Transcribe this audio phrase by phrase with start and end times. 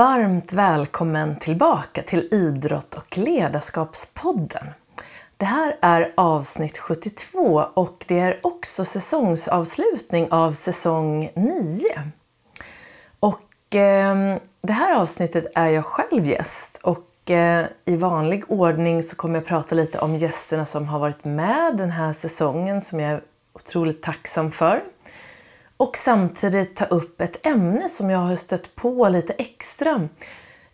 [0.00, 4.66] Varmt välkommen tillbaka till Idrott och ledarskapspodden.
[5.36, 11.82] Det här är avsnitt 72 och det är också säsongsavslutning av säsong 9.
[13.20, 19.16] Och eh, det här avsnittet är jag själv gäst och eh, i vanlig ordning så
[19.16, 23.10] kommer jag prata lite om gästerna som har varit med den här säsongen som jag
[23.10, 24.82] är otroligt tacksam för
[25.80, 30.08] och samtidigt ta upp ett ämne som jag har stött på lite extra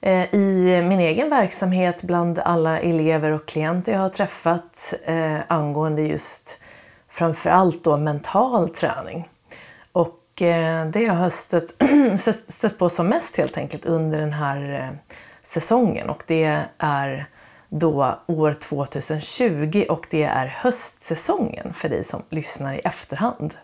[0.00, 6.02] eh, i min egen verksamhet bland alla elever och klienter jag har träffat eh, angående
[6.02, 6.58] just
[7.08, 9.28] framförallt då mental träning.
[9.92, 11.28] Och eh, det jag har
[12.16, 14.90] stött, stött på som mest helt enkelt under den här
[15.42, 17.26] säsongen och det är
[17.68, 23.54] då år 2020 och det är höstsäsongen för dig som lyssnar i efterhand.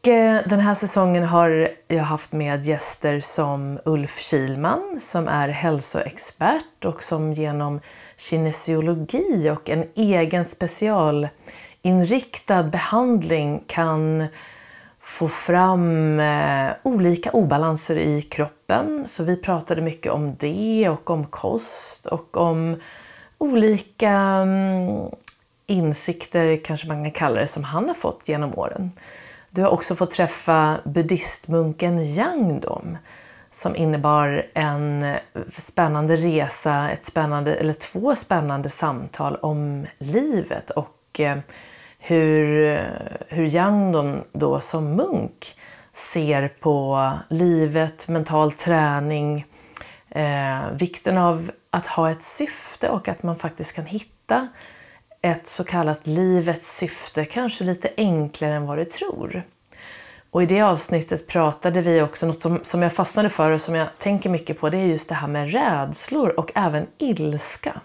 [0.00, 5.48] Och eh, den här säsongen har jag haft med gäster som Ulf Kilman som är
[5.48, 7.80] hälsoexpert och som genom
[8.16, 14.26] kinesiologi och en egen specialinriktad behandling kan
[15.00, 19.04] få fram eh, olika obalanser i kroppen.
[19.06, 22.80] Så vi pratade mycket om det och om kost och om
[23.38, 25.10] olika mm,
[25.66, 28.90] insikter, kanske man kan kalla det, som han har fått genom åren.
[29.52, 32.98] Du har också fått träffa buddhistmunken Yangdom
[33.50, 35.16] som innebar en
[35.58, 41.38] spännande resa, ett spännande, eller två spännande samtal om livet och eh,
[41.98, 42.78] hur,
[43.28, 45.56] hur Yangdom då som munk
[45.94, 49.46] ser på livet, mental träning,
[50.10, 54.48] eh, vikten av att ha ett syfte och att man faktiskt kan hitta
[55.22, 59.42] ett så kallat livets syfte, kanske lite enklare än vad du tror.
[60.30, 63.74] Och i det avsnittet pratade vi också, något som, som jag fastnade för och som
[63.74, 67.80] jag tänker mycket på, det är just det här med rädslor och även ilska.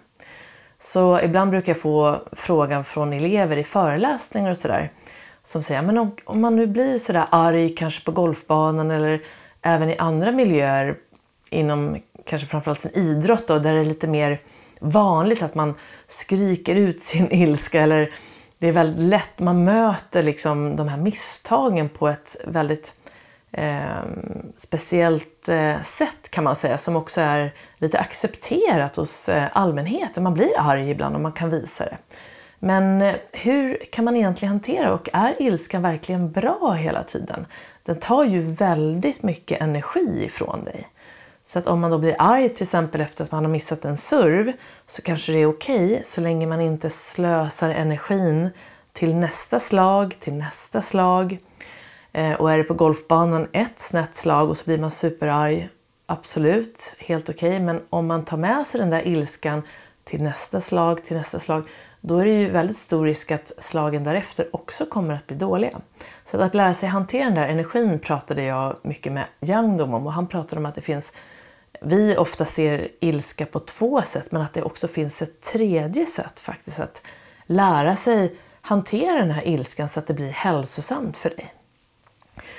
[0.79, 4.91] Så ibland brukar jag få frågan från elever i föreläsningar och sådär
[5.43, 9.21] som säger, men om, om man nu blir sådär arg kanske på golfbanan eller
[9.61, 10.95] även i andra miljöer
[11.51, 14.39] inom kanske framförallt sin idrott då, där det är lite mer
[14.79, 15.75] vanligt att man
[16.07, 18.11] skriker ut sin ilska eller
[18.59, 22.93] det är väldigt lätt, man möter liksom de här misstagen på ett väldigt
[23.51, 24.03] eh,
[24.55, 30.23] speciellt eh, sätt kan man säga som också är lite accepterat hos eh, allmänheten.
[30.23, 31.97] Man blir arg ibland och man kan visa det.
[32.59, 37.45] Men eh, hur kan man egentligen hantera och är ilskan verkligen bra hela tiden?
[37.83, 40.87] Den tar ju väldigt mycket energi ifrån dig.
[41.47, 43.97] Så att om man då blir arg till exempel efter att man har missat en
[43.97, 44.51] serv
[44.85, 48.49] så kanske det är okej okay, så länge man inte slösar energin
[48.93, 51.39] till nästa slag, till nästa slag.
[52.11, 55.69] Eh, och är det på golfbanan ett snett slag och så blir man superarg,
[56.05, 57.49] absolut, helt okej.
[57.49, 57.59] Okay.
[57.59, 59.61] Men om man tar med sig den där ilskan
[60.03, 61.63] till nästa slag, till nästa slag,
[62.01, 65.79] då är det ju väldigt stor risk att slagen därefter också kommer att bli dåliga.
[66.23, 70.13] Så att, lära sig hantera den där energin pratade jag mycket med Youngdom om och
[70.13, 71.13] han pratade om att det finns
[71.85, 76.39] vi ofta ser ilska på två sätt men att det också finns ett tredje sätt
[76.39, 77.01] faktiskt att
[77.45, 81.53] lära sig hantera den här ilskan så att det blir hälsosamt för dig.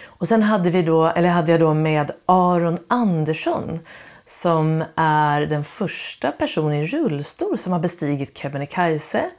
[0.05, 3.79] Och sen hade, vi då, eller hade jag då med Aron Andersson
[4.25, 9.31] som är den första personen i rullstol som har bestigit Kebnekaise.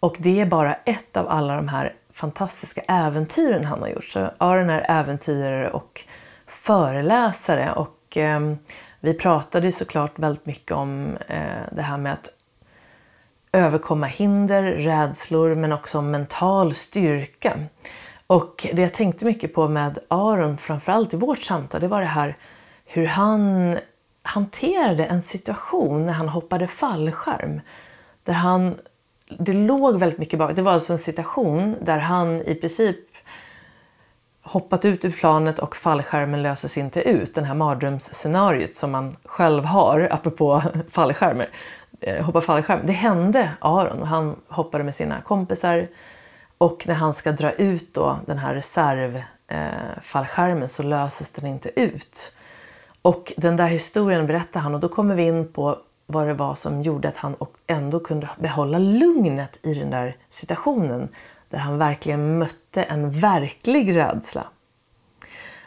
[0.00, 4.04] Och det är bara ett av alla de här fantastiska äventyren han har gjort.
[4.04, 6.04] Så Aron är äventyrare och
[6.46, 8.40] föreläsare och eh,
[9.08, 12.28] vi pratade såklart väldigt mycket om eh, det här med att
[13.52, 17.58] överkomma hinder, rädslor men också om mental styrka.
[18.26, 22.06] Och det jag tänkte mycket på med Aron, framförallt i vårt samtal, det var det
[22.06, 22.36] här
[22.84, 23.76] hur han
[24.22, 27.60] hanterade en situation när han hoppade fallskärm.
[28.24, 28.76] Där han,
[29.38, 32.96] det låg väldigt mycket bakom, Det var alltså en situation där han i princip
[34.48, 37.34] hoppat ut ur planet och fallskärmen löses inte ut.
[37.34, 41.48] Den här mardrömsscenariot som man själv har, apropå fallskärmar.
[42.00, 42.80] Eh, hoppa fallskärm.
[42.84, 45.88] Det hände Aron och han hoppade med sina kompisar.
[46.58, 51.80] Och när han ska dra ut då den här reservfallskärmen eh, så löses den inte
[51.80, 52.34] ut.
[53.02, 56.54] Och den där historien berättar han och då kommer vi in på vad det var
[56.54, 57.36] som gjorde att han
[57.66, 61.08] ändå kunde behålla lugnet i den där situationen
[61.50, 64.44] där han verkligen mötte en verklig rädsla.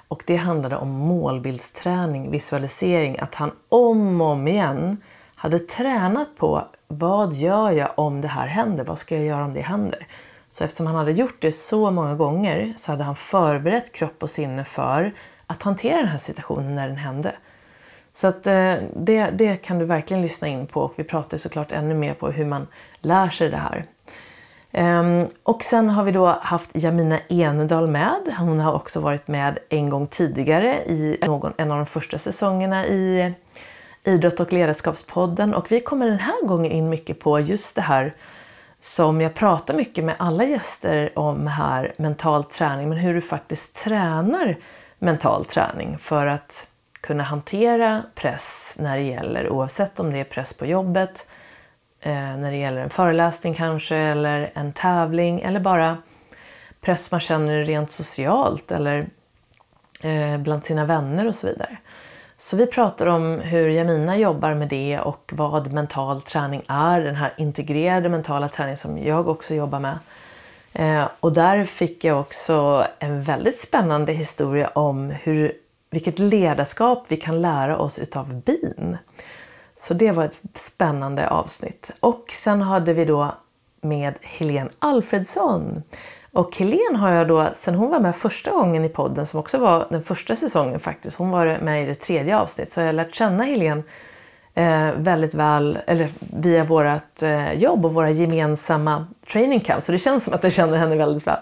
[0.08, 5.02] Och det handlade om målbildsträning, visualisering, att han om och om igen
[5.36, 8.84] hade tränat på vad gör jag om det här händer?
[8.84, 10.08] Vad ska jag göra om det händer?
[10.50, 14.30] Så eftersom han hade gjort det så många gånger så hade han förberett kropp och
[14.30, 15.14] sinne för
[15.48, 17.36] att hantera den här situationen när den hände.
[18.14, 21.72] Så att, eh, det, det kan du verkligen lyssna in på och vi pratar såklart
[21.72, 22.68] ännu mer på hur man
[23.02, 23.86] lär sig det här.
[24.74, 28.36] Ehm, och sen har vi då haft Jamina Enedal med.
[28.40, 32.86] Hon har också varit med en gång tidigare i någon, en av de första säsongerna
[32.86, 33.34] i
[34.04, 35.54] Idrott och ledarskapspodden.
[35.54, 38.14] Och vi kommer den här gången in mycket på just det här
[38.80, 43.76] som jag pratar mycket med alla gäster om här, mental träning, men hur du faktiskt
[43.76, 44.58] tränar
[45.00, 46.68] mental träning för att
[47.02, 51.28] kunna hantera press när det gäller, oavsett om det är press på jobbet,
[52.02, 55.98] Eh, när det gäller en föreläsning kanske, eller en tävling, eller bara
[56.82, 59.08] press man känner rent socialt eller
[60.02, 61.78] eh, bland sina vänner och så vidare.
[62.38, 67.16] Så vi pratar om hur Jamina jobbar med det och vad mental träning är, den
[67.16, 70.00] här integrerade mentala träning som jag också jobbar med.
[70.74, 75.52] Eh, och där fick jag också en väldigt spännande historia om hur,
[75.90, 78.98] vilket ledarskap vi kan lära oss utav bin.
[79.82, 81.92] Så det var ett spännande avsnitt.
[82.00, 83.32] Och sen hade vi då
[83.82, 85.84] med Helene Alfredsson
[86.32, 89.58] och Helene har jag då, sen hon var med första gången i podden, som också
[89.58, 92.94] var den första säsongen faktiskt, hon var med i det tredje avsnittet, så jag har
[92.94, 93.84] lärt känna Helene
[94.54, 99.86] eh, väldigt väl, eller via vårt eh, jobb och våra gemensamma training camps.
[99.86, 101.40] Så det känns som att jag känner henne väldigt väl.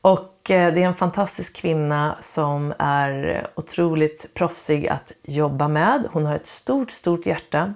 [0.00, 6.06] Och eh, det är en fantastisk kvinna som är otroligt proffsig att jobba med.
[6.12, 7.74] Hon har ett stort, stort hjärta.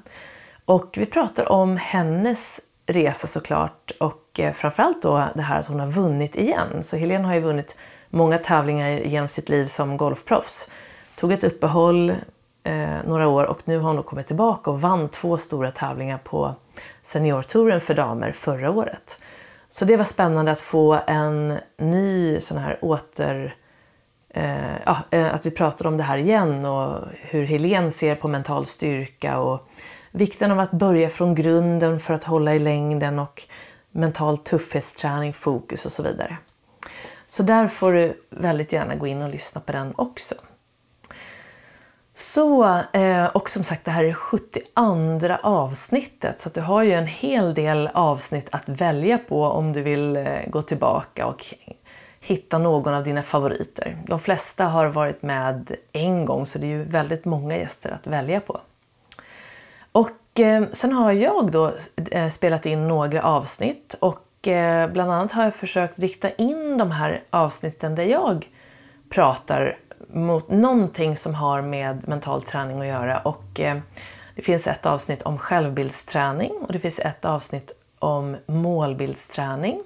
[0.65, 5.81] Och vi pratar om hennes resa såklart och eh, framförallt då det här att hon
[5.81, 6.83] har vunnit igen.
[6.83, 7.77] Så Helene har ju vunnit
[8.11, 10.71] många tävlingar genom sitt liv som golfproffs.
[11.15, 12.11] Tog ett uppehåll
[12.65, 16.55] eh, några år och nu har hon kommit tillbaka och vann två stora tävlingar på
[17.03, 19.19] seniortouren för damer förra året.
[19.73, 23.55] Så det var spännande att få en ny sån här åter...
[24.35, 28.29] Eh, ja, eh, att vi pratade om det här igen och hur Helene ser på
[28.29, 29.69] mental styrka och
[30.11, 33.43] vikten av att börja från grunden för att hålla i längden och
[33.91, 36.37] mental tuffhetsträning, fokus och så vidare.
[37.27, 40.35] Så där får du väldigt gärna gå in och lyssna på den också.
[42.23, 46.93] Så, eh, och som sagt det här är 72 avsnittet så att du har ju
[46.93, 51.45] en hel del avsnitt att välja på om du vill eh, gå tillbaka och
[52.21, 53.97] hitta någon av dina favoriter.
[54.07, 58.07] De flesta har varit med en gång så det är ju väldigt många gäster att
[58.07, 58.61] välja på.
[59.93, 61.73] Och eh, sen har jag då
[62.31, 64.29] spelat in några avsnitt och
[64.93, 68.49] bland annat har jag försökt rikta in de här avsnitten där jag
[69.11, 69.79] pratar
[70.13, 73.19] mot någonting som har med mental träning att göra.
[73.19, 73.79] Och eh,
[74.35, 79.83] det finns ett avsnitt om självbildsträning och det finns ett avsnitt om målbildsträning.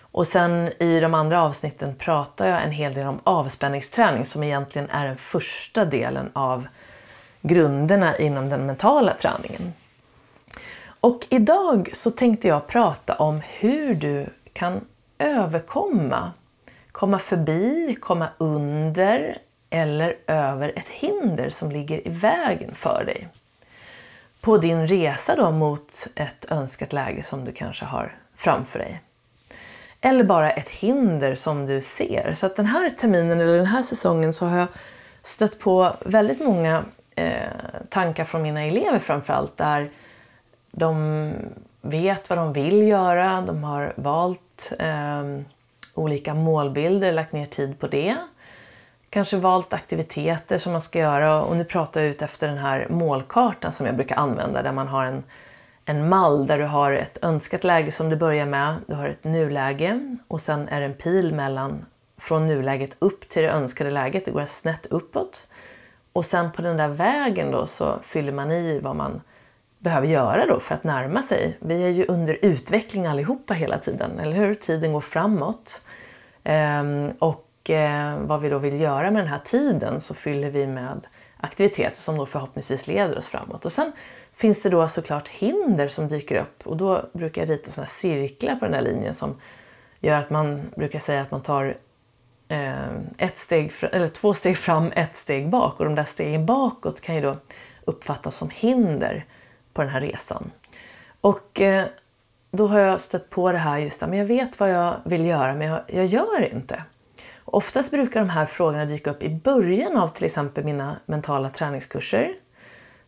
[0.00, 4.90] Och sen i de andra avsnitten pratar jag en hel del om avspänningsträning som egentligen
[4.90, 6.66] är den första delen av
[7.42, 9.72] grunderna inom den mentala träningen.
[11.00, 14.80] Och idag så tänkte jag prata om hur du kan
[15.18, 16.32] överkomma,
[16.92, 19.38] komma förbi, komma under
[19.70, 23.28] eller över ett hinder som ligger i vägen för dig.
[24.40, 29.02] På din resa då mot ett önskat läge som du kanske har framför dig.
[30.00, 32.32] Eller bara ett hinder som du ser.
[32.34, 34.68] Så att den här terminen eller den här säsongen så har jag
[35.22, 37.50] stött på väldigt många eh,
[37.88, 39.90] tankar från mina elever framförallt där
[40.70, 41.32] de
[41.80, 45.22] vet vad de vill göra, de har valt eh,
[45.94, 48.16] olika målbilder, lagt ner tid på det.
[49.10, 52.86] Kanske valt aktiviteter som man ska göra och nu pratar jag ut efter den här
[52.90, 55.22] målkartan som jag brukar använda där man har en,
[55.84, 59.24] en mall där du har ett önskat läge som du börjar med, du har ett
[59.24, 61.86] nuläge och sen är det en pil mellan
[62.18, 65.48] från nuläget upp till det önskade läget, det går snett uppåt.
[66.12, 69.20] Och sen på den där vägen då så fyller man i vad man
[69.78, 71.56] behöver göra då för att närma sig.
[71.60, 74.54] Vi är ju under utveckling allihopa hela tiden, eller hur?
[74.54, 75.82] Tiden går framåt.
[76.44, 80.66] Ehm, och eh, vad vi då vill göra med den här tiden så fyller vi
[80.66, 81.06] med
[81.36, 83.64] aktiviteter som då förhoppningsvis leder oss framåt.
[83.64, 83.92] Och sen
[84.34, 88.54] finns det då såklart hinder som dyker upp och då brukar jag rita sådana cirklar
[88.54, 89.34] på den här linjen som
[90.00, 91.76] gör att man brukar säga att man tar
[92.48, 95.80] Eh, ett steg, eller två steg fram, ett steg bak.
[95.80, 97.36] Och de där stegen bakåt kan ju då
[97.84, 99.24] uppfattas som hinder
[99.72, 100.50] på den här resan.
[101.20, 101.84] Och eh,
[102.50, 105.26] då har jag stött på det här just där, men jag vet vad jag vill
[105.26, 106.82] göra men jag, jag gör inte.
[107.48, 112.34] Oftast brukar de här frågorna dyka upp i början av till exempel mina mentala träningskurser.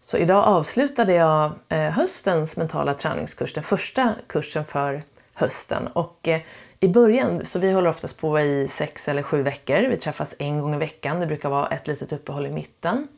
[0.01, 5.03] Så idag avslutade jag eh, höstens mentala träningskurs, den första kursen för
[5.35, 5.87] hösten.
[5.87, 6.41] Och eh,
[6.81, 9.89] i början, så vi håller oftast på i sex eller sju veckor.
[9.91, 11.21] Vi träffas en gång i veckan.
[11.21, 13.09] Det brukar vara ett litet uppehåll i mitten.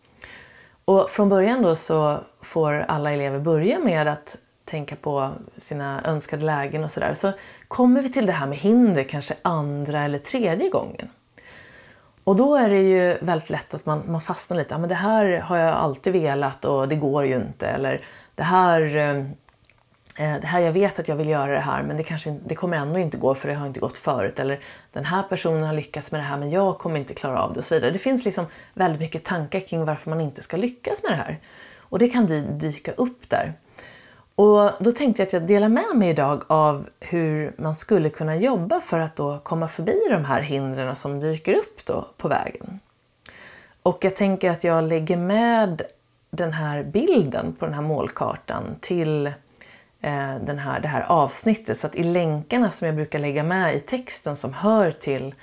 [0.84, 4.36] Och från början då så får alla elever börja med att
[4.70, 7.14] tänka på sina önskade lägen och sådär.
[7.14, 7.32] Så
[7.68, 11.08] kommer vi till det här med hinder kanske andra eller tredje gången.
[12.24, 14.74] Och då är det ju väldigt lätt att man, man fastnar lite.
[14.74, 17.66] Ja, men det här har jag alltid velat och det går ju inte.
[17.66, 18.00] Eller
[18.34, 19.18] det här, eh,
[20.26, 22.54] eh, det här, jag vet att jag vill göra det här men det, kanske, det
[22.54, 24.40] kommer ändå inte gå för det har inte gått förut.
[24.40, 24.60] Eller
[24.92, 27.58] den här personen har lyckats med det här men jag kommer inte klara av det
[27.58, 27.90] och så vidare.
[27.90, 31.38] Det finns liksom väldigt mycket tankar kring varför man inte ska lyckas med det här.
[31.78, 32.26] Och det kan
[32.58, 33.54] dyka upp där.
[34.40, 38.36] Och då tänkte jag att jag delar med mig idag av hur man skulle kunna
[38.36, 42.80] jobba för att då komma förbi de här hindren som dyker upp då på vägen.
[43.82, 45.82] Och jag tänker att jag lägger med
[46.30, 49.26] den här bilden på den här målkartan till
[50.00, 51.76] eh, den här, det här avsnittet.
[51.76, 55.34] Så att i länkarna som jag brukar lägga med i texten som hör till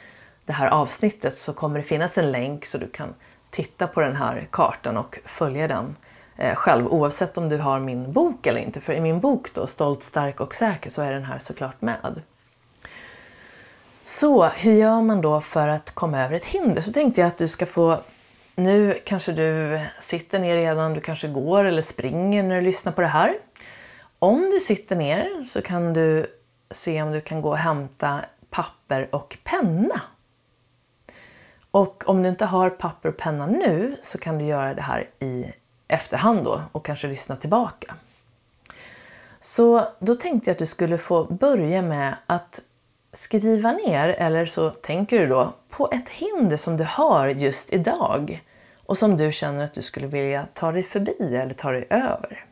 [0.45, 3.13] det här avsnittet så kommer det finnas en länk så du kan
[3.49, 6.06] titta på den här kartan och följa den eh,
[6.37, 8.81] Eh, själv oavsett om du har min bok eller inte.
[8.81, 12.21] För i min bok då, Stolt, stark och säker, så är den här såklart med.
[14.01, 16.81] Så hur gör man då för att komma över ett hinder?
[16.81, 17.99] Så tänkte jag att du ska få
[18.55, 23.01] nu kanske du sitter ner redan, du kanske går eller springer när du lyssnar på
[23.01, 23.37] det här.
[24.19, 26.25] Om du sitter ner så kan du
[26.71, 30.01] se om du kan gå och hämta papper och penna.
[31.71, 35.09] Och om du inte har papper och penna nu så kan du göra det här
[35.19, 35.53] i
[35.87, 37.95] efterhand då och kanske lyssna tillbaka.
[39.39, 42.61] Så då tänkte jag att du skulle få börja med att
[43.13, 48.43] skriva ner, eller så tänker du då, på ett hinder som du har just idag
[48.85, 52.45] och som du känner att du skulle vilja ta dig förbi eller ta dig över.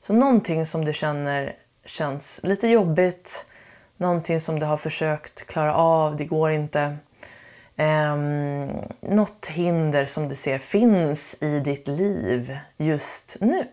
[0.00, 3.46] Så någonting som du känner känns lite jobbigt,
[3.96, 6.96] någonting som du har försökt klara av, det går inte.
[7.76, 8.16] Eh,
[9.00, 13.66] något hinder som du ser finns i ditt liv just nu.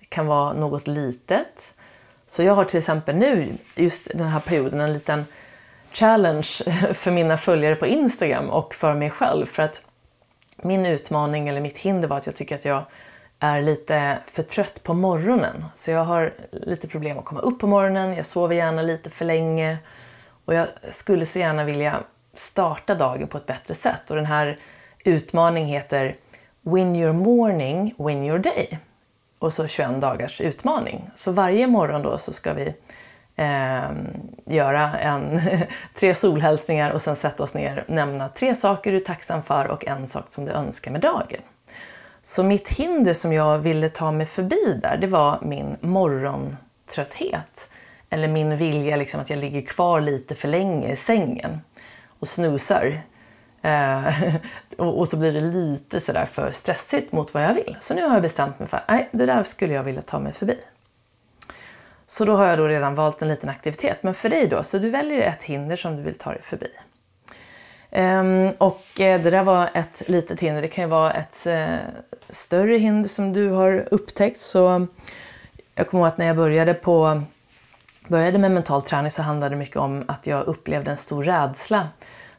[0.00, 1.74] Det kan vara något litet.
[2.26, 5.24] Så jag har till exempel nu, just den här perioden, en liten
[5.92, 6.48] challenge
[6.92, 9.46] för mina följare på Instagram och för mig själv.
[9.46, 9.82] För att
[10.56, 12.84] min utmaning eller mitt hinder var att jag tycker att jag
[13.38, 15.64] är lite för trött på morgonen.
[15.74, 19.24] Så jag har lite problem att komma upp på morgonen, jag sover gärna lite för
[19.24, 19.78] länge
[20.44, 22.02] och jag skulle så gärna vilja
[22.38, 24.10] starta dagen på ett bättre sätt.
[24.10, 24.58] Och den här
[25.04, 26.16] utmaningen heter
[26.62, 28.78] Win your morning, win your day.
[29.38, 31.10] Och så 21 dagars utmaning.
[31.14, 32.74] Så varje morgon då så ska vi
[33.36, 33.90] eh,
[34.44, 35.40] göra en,
[35.94, 39.66] tre solhälsningar och sen sätta oss ner och nämna tre saker du är tacksam för
[39.66, 41.40] och en sak som du önskar med dagen.
[42.22, 47.70] Så mitt hinder som jag ville ta mig förbi där, det var min morgontrötthet.
[48.10, 51.60] Eller min vilja liksom att jag ligger kvar lite för länge i sängen
[52.18, 53.00] och snusar.
[53.62, 54.34] Eh,
[54.76, 57.76] och, så blir det lite sådär för stressigt mot vad jag vill.
[57.80, 60.32] Så nu har jag bestämt mig för att det där skulle jag vilja ta mig
[60.32, 60.58] förbi.
[62.06, 64.02] Så då har jag då redan valt en liten aktivitet.
[64.02, 66.68] Men för dig då, så du väljer ett hinder som du vill ta dig förbi.
[67.90, 70.62] Um, och eh, det där var ett litet hinder.
[70.62, 71.76] Det kan ju vara ett uh,
[72.28, 74.40] större hinder som du har upptäckt.
[74.40, 74.86] Så
[75.74, 77.22] jag kommer ihåg att när jag började, på,
[78.08, 81.88] började med mental träning så handlade det mycket om att jag upplevde en stor rädsla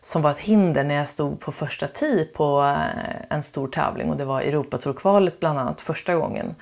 [0.01, 4.09] som var ett hinder när jag stod på första tee på eh, en stor tävling
[4.09, 6.55] och det var Europatourkvalet bland annat första gången.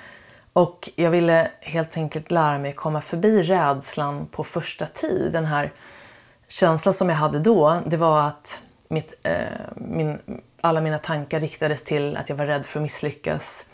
[0.53, 5.31] Och jag ville helt enkelt lära mig komma förbi rädslan på första tid.
[5.31, 5.71] Den här
[6.47, 9.35] känslan som jag hade då, det var att mitt, eh,
[9.75, 10.19] min,
[10.61, 13.65] alla mina tankar riktades till att jag var rädd för att misslyckas.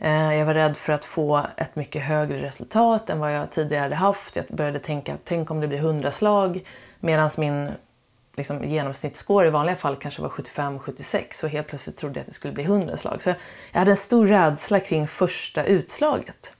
[0.00, 3.82] Eh, jag var rädd för att få ett mycket högre resultat än vad jag tidigare
[3.82, 4.36] hade haft.
[4.36, 6.62] Jag började tänka, tänk om det blir 100 slag
[7.00, 7.70] medan min
[8.36, 12.34] liksom, genomsnittsscore i vanliga fall kanske var 75-76 och helt plötsligt trodde jag att det
[12.34, 13.22] skulle bli 100 slag.
[13.22, 13.34] Så
[13.72, 16.52] jag hade en stor rädsla kring första utslaget.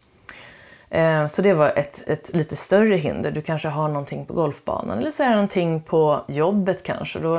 [0.90, 3.30] Eh, så det var ett, ett lite större hinder.
[3.30, 7.18] Du kanske har någonting på golfbanan eller så är det någonting på jobbet kanske.
[7.18, 7.36] Då,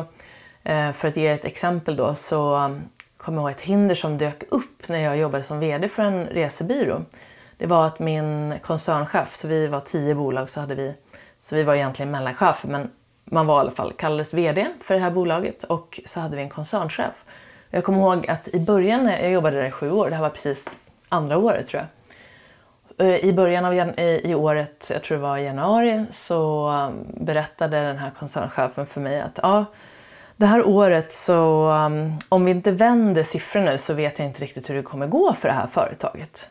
[0.64, 2.76] eh, för att ge ett exempel då så
[3.20, 7.02] kommer ihåg ett hinder som dök upp när jag jobbade som VD för en resebyrå.
[7.58, 10.94] Det var att min koncernchef, så vi var tio bolag, så hade vi
[11.40, 12.90] så vi var egentligen mellanchefer, men
[13.26, 16.42] man var i alla fall, kallades VD för det här bolaget och så hade vi
[16.42, 17.26] en koncernchef.
[17.70, 20.30] Jag kommer ihåg att i början, jag jobbade där i sju år, det här var
[20.30, 20.70] precis
[21.10, 21.90] andra året tror jag.
[23.08, 27.82] Eh, I början av i året, jag tror det var i januari, så um, berättade
[27.82, 29.66] den här koncernchefen för mig att ja,
[30.40, 34.42] det här året så, um, om vi inte vänder siffrorna nu så vet jag inte
[34.42, 36.50] riktigt hur det kommer gå för det här företaget.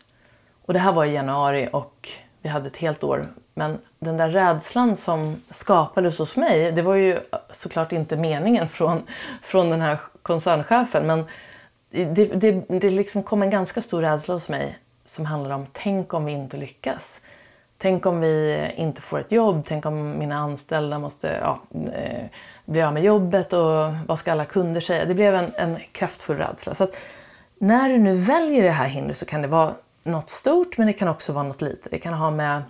[0.66, 2.08] Och det här var i januari och
[2.42, 3.28] vi hade ett helt år.
[3.54, 7.18] Men den där rädslan som skapades hos mig, det var ju
[7.50, 9.02] såklart inte meningen från,
[9.42, 11.24] från den här koncernchefen, men
[11.90, 16.14] det, det, det liksom kom en ganska stor rädsla hos mig som handlar om tänk
[16.14, 17.20] om vi inte lyckas.
[17.78, 21.60] Tänk om vi inte får ett jobb, tänk om mina anställda måste ja,
[21.92, 22.24] eh,
[22.68, 25.04] blir av med jobbet och vad ska alla kunder säga?
[25.04, 26.74] Det blev en, en kraftfull rädsla.
[26.74, 26.96] Så att
[27.58, 30.92] när du nu väljer det här hindret så kan det vara något stort men det
[30.92, 31.90] kan också vara något litet.
[31.90, 32.62] Det kan ha med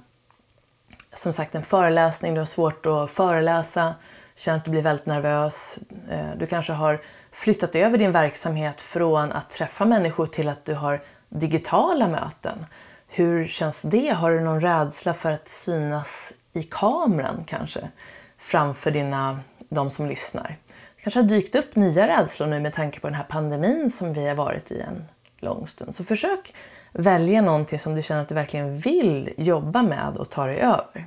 [1.13, 3.95] som sagt en föreläsning, du har svårt att föreläsa,
[4.35, 5.79] känner att du blir väldigt nervös.
[6.11, 7.01] Eh, du kanske har
[7.33, 12.67] flyttat över din verksamhet från att träffa människor till att du har digitala möten.
[13.09, 14.15] Hur känns det?
[14.15, 17.91] Har du någon rädsla för att synas i kameran kanske?
[18.39, 20.59] Framför dina, de som lyssnar.
[20.97, 24.13] Det kanske har dykt upp nya rädslor nu med tanke på den här pandemin som
[24.13, 25.05] vi har varit i en
[25.39, 25.95] lång stund.
[25.95, 26.55] Så försök
[26.93, 31.07] välja någonting som du känner att du verkligen vill jobba med och ta dig över.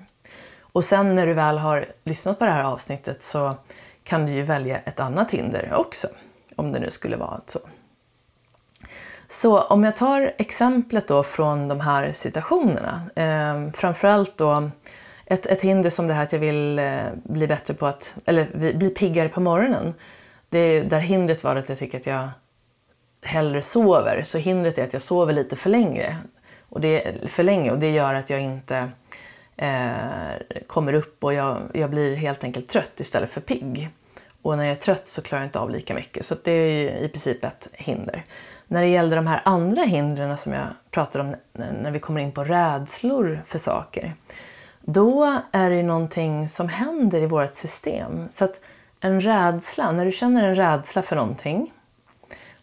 [0.61, 3.55] Och sen när du väl har lyssnat på det här avsnittet så
[4.03, 6.07] kan du ju välja ett annat hinder också.
[6.55, 7.59] Om det nu skulle vara så.
[9.27, 13.01] Så om jag tar exemplet då från de här situationerna.
[13.15, 14.69] Eh, framförallt då
[15.31, 18.73] ett, ett hinder som det här att jag vill eh, bli bättre på att, eller
[18.73, 19.93] bli piggare på morgonen.
[20.49, 22.29] Det är, där hindret var att jag tycker att jag
[23.23, 24.21] hellre sover.
[24.23, 26.17] Så hindret är att jag sover lite för länge.
[26.69, 28.89] Och det, för länge och det gör att jag inte
[29.57, 33.89] eh, kommer upp och jag, jag blir helt enkelt trött istället för pigg.
[34.41, 36.25] Och när jag är trött så klarar jag inte av lika mycket.
[36.25, 38.23] Så det är i princip ett hinder.
[38.67, 42.31] När det gäller de här andra hindren som jag pratade om när vi kommer in
[42.31, 44.13] på rädslor för saker.
[44.81, 48.27] Då är det någonting som händer i vårt system.
[48.29, 48.59] Så att
[48.99, 51.73] en rädsla, när du känner en rädsla för någonting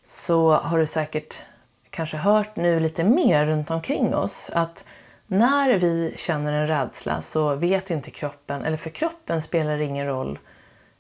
[0.05, 1.43] så har du säkert
[1.91, 4.85] kanske hört nu lite mer runt omkring oss att
[5.27, 10.07] när vi känner en rädsla så vet inte kroppen, eller för kroppen spelar det ingen
[10.07, 10.39] roll,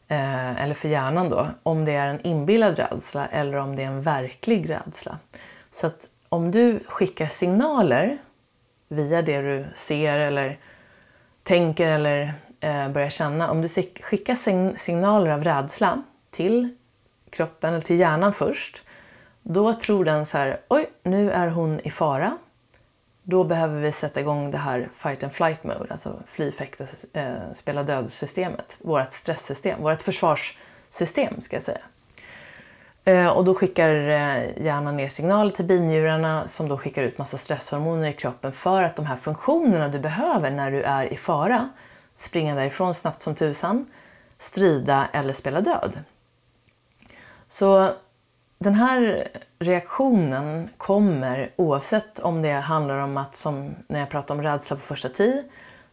[0.08, 3.86] eh, eller för hjärnan då, om det är en inbillad rädsla eller om det är
[3.86, 5.18] en verklig rädsla.
[5.70, 8.18] Så att om du skickar signaler
[8.88, 10.58] via det du ser eller
[11.48, 13.68] tänker eller eh, börjar känna, om du
[14.00, 16.68] skickar signaler av rädsla till
[17.30, 18.82] kroppen eller till hjärnan först
[19.42, 22.38] då tror den så här, oj, nu är hon i fara.
[23.22, 27.52] Då behöver vi sätta igång det här fight and flight mode, alltså fly, fäkta, eh,
[27.52, 28.76] spela död-systemet.
[28.78, 31.80] Vårt stresssystem, vårt försvarssystem ska jag säga.
[33.08, 37.36] Eh, och då skickar eh, hjärnan ner signaler till binjurarna som då skickar ut massa
[37.38, 41.68] stresshormoner i kroppen för att de här funktionerna du behöver när du är i fara,
[42.14, 43.86] springa därifrån snabbt som tusan,
[44.38, 45.98] strida eller spela död.
[47.46, 47.90] Så
[48.58, 54.42] den här reaktionen kommer oavsett om det handlar om att, som när jag pratade om
[54.46, 55.44] rädsla på första tid,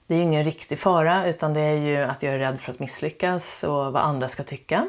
[0.07, 2.71] det är ju ingen riktig fara utan det är ju att jag är rädd för
[2.71, 4.87] att misslyckas och vad andra ska tycka.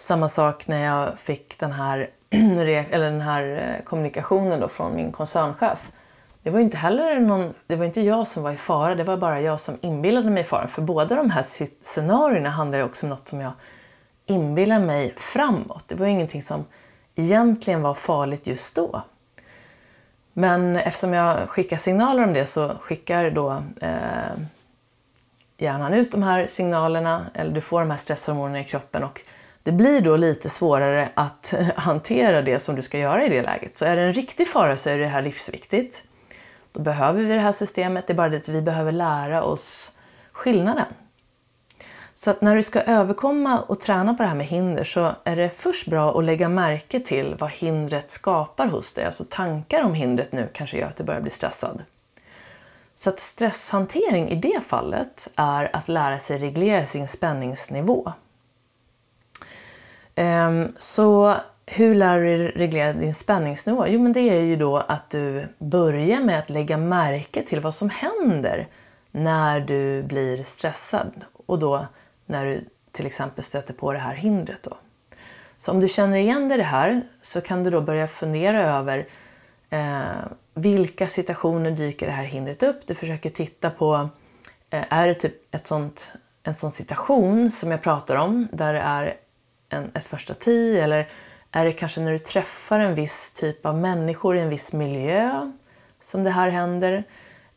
[0.00, 5.12] Samma sak när jag fick den här, eller den här eh, kommunikationen då från min
[5.12, 5.78] koncernchef.
[6.42, 9.04] Det var ju inte heller någon, det var inte jag som var i fara, det
[9.04, 10.68] var bara jag som inbillade mig i fara.
[10.68, 11.44] För båda de här
[11.82, 13.52] scenarierna handlar ju också om något som jag
[14.26, 15.84] inbillar mig framåt.
[15.88, 16.64] Det var ju ingenting som
[17.14, 19.02] egentligen var farligt just då.
[20.32, 24.40] Men eftersom jag skickar signaler om det så skickar då eh,
[25.58, 29.24] hjärnan ut de här signalerna, eller du får de här stresshormonerna i kroppen och
[29.62, 33.76] det blir då lite svårare att hantera det som du ska göra i det läget.
[33.76, 36.04] Så är det en riktig fara så är det här livsviktigt.
[36.72, 39.98] Då behöver vi det här systemet, det är bara det att vi behöver lära oss
[40.32, 40.86] skillnaden.
[42.14, 45.36] Så att när du ska överkomma och träna på det här med hinder så är
[45.36, 49.04] det först bra att lägga märke till vad hindret skapar hos dig.
[49.04, 51.82] Alltså tankar om hindret nu kanske gör att du börjar bli stressad.
[52.94, 58.12] Så att stresshantering i det fallet är att lära sig reglera sin spänningsnivå.
[60.20, 63.86] Ehm, så hur lär du dig reglera din spänningsnivå?
[63.86, 67.74] Jo, men det är ju då att du börjar med att lägga märke till vad
[67.74, 68.68] som händer
[69.10, 71.86] när du blir stressad och då
[72.26, 74.62] när du till exempel stöter på det här hindret.
[74.62, 74.76] Då.
[75.56, 78.78] Så om du känner igen dig i det här så kan du då börja fundera
[78.78, 79.06] över
[79.70, 80.00] eh,
[80.54, 82.86] vilka situationer dyker det här hindret upp?
[82.86, 84.08] Du försöker titta på,
[84.70, 88.80] eh, är det typ ett sånt, en sån situation som jag pratar om där det
[88.80, 89.16] är
[89.70, 90.80] en, ett första ti?
[90.80, 91.08] eller
[91.52, 95.52] är det kanske när du träffar en viss typ av människor i en viss miljö
[96.00, 97.04] som det här händer?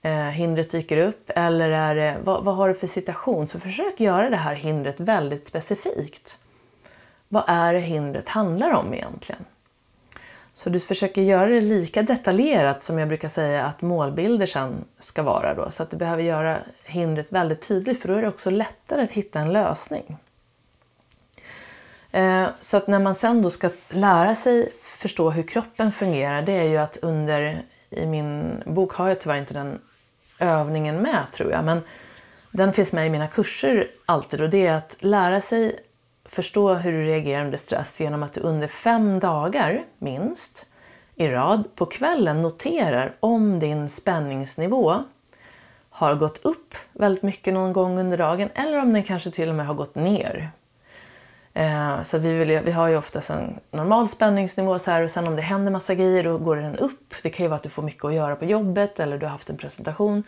[0.04, 3.47] eh, hindret dyker upp eller är det, vad, vad har du för situation?
[3.47, 6.38] Så försök göra det här hindret väldigt specifikt.
[7.28, 9.45] Vad är det hindret handlar om egentligen?
[10.54, 15.23] Så du försöker göra det lika detaljerat som jag brukar säga att målbilder sen ska
[15.23, 15.71] vara då.
[15.71, 19.12] Så att du behöver göra hindret väldigt tydligt för då är det också lättare att
[19.12, 20.17] hitta en lösning.
[22.13, 26.54] Eh, så att när man sen då ska lära sig förstå hur kroppen fungerar det
[26.54, 29.80] är ju att under, i min bok har jag tyvärr inte den
[30.39, 31.82] övningen med tror jag, men
[32.52, 35.80] den finns med i mina kurser alltid och det är att lära sig
[36.26, 40.65] förstå hur du reagerar under stress genom att du under fem dagar minst
[41.15, 45.04] i rad på kvällen noterar om din spänningsnivå
[45.89, 49.56] har gått upp väldigt mycket någon gång under dagen eller om den kanske till och
[49.56, 50.52] med har gått ner.
[51.53, 55.27] Eh, så vi, vill, vi har ju oftast en normal spänningsnivå så här, och sen
[55.27, 57.13] om det händer massa grejer då går den upp.
[57.23, 59.31] Det kan ju vara att du får mycket att göra på jobbet eller du har
[59.31, 60.23] haft en presentation.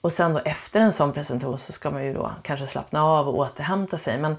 [0.00, 3.28] Och sen då efter en sån presentation så ska man ju då kanske slappna av
[3.28, 4.18] och återhämta sig.
[4.18, 4.36] Men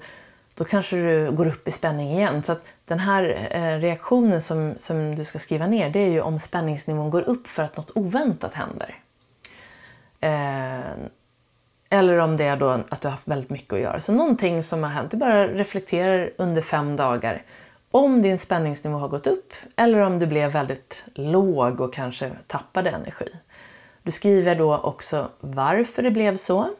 [0.54, 2.42] då kanske du går upp i spänning igen.
[2.42, 6.20] Så att den här eh, reaktionen som, som du ska skriva ner det är ju
[6.20, 8.98] om spänningsnivån går upp för att något oväntat händer.
[10.20, 11.10] Eh,
[11.90, 14.00] eller om det är då att du har haft väldigt mycket att göra.
[14.00, 17.42] Så någonting som har hänt, du bara reflekterar under fem dagar
[17.90, 22.90] om din spänningsnivå har gått upp eller om du blev väldigt låg och kanske tappade
[22.90, 23.28] energi.
[24.02, 26.70] Du skriver då också varför det blev så,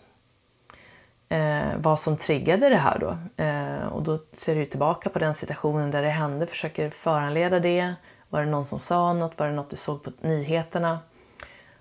[1.29, 3.43] eh, vad som triggade det här då.
[3.45, 7.95] Eh, och då ser du tillbaka på den situationen där det hände, försöker föranleda det.
[8.29, 9.39] Var det någon som sa något?
[9.39, 10.99] Var det något du såg på nyheterna?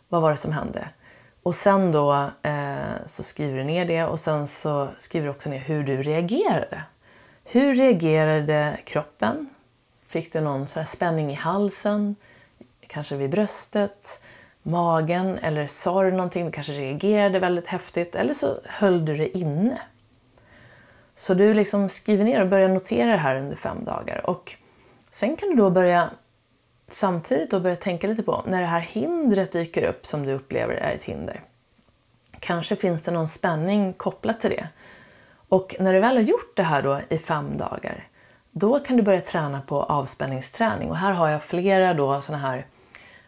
[0.09, 0.87] Vad var det som hände?
[1.43, 5.49] Och sen då eh, så skriver du ner det och sen så skriver du också
[5.49, 6.83] ner hur du reagerade.
[7.43, 9.49] Hur reagerade kroppen?
[10.07, 12.15] Fick du någon så spänning i halsen?
[12.87, 14.21] Kanske vid bröstet?
[14.63, 15.39] Magen?
[15.39, 16.45] Eller sa du någonting?
[16.45, 18.15] Du kanske reagerade väldigt häftigt?
[18.15, 19.81] Eller så höll du det inne.
[21.15, 24.29] Så du liksom skriver ner och börjar notera det här under fem dagar.
[24.29, 24.55] Och
[25.11, 26.09] sen kan du då börja
[26.93, 30.73] samtidigt då börja tänka lite på när det här hindret dyker upp som du upplever
[30.73, 31.41] är ett hinder.
[32.39, 34.67] Kanske finns det någon spänning kopplat till det.
[35.49, 38.07] Och när du väl har gjort det här då i fem dagar,
[38.51, 40.89] då kan du börja träna på avspänningsträning.
[40.89, 42.65] Och här har jag flera då såna här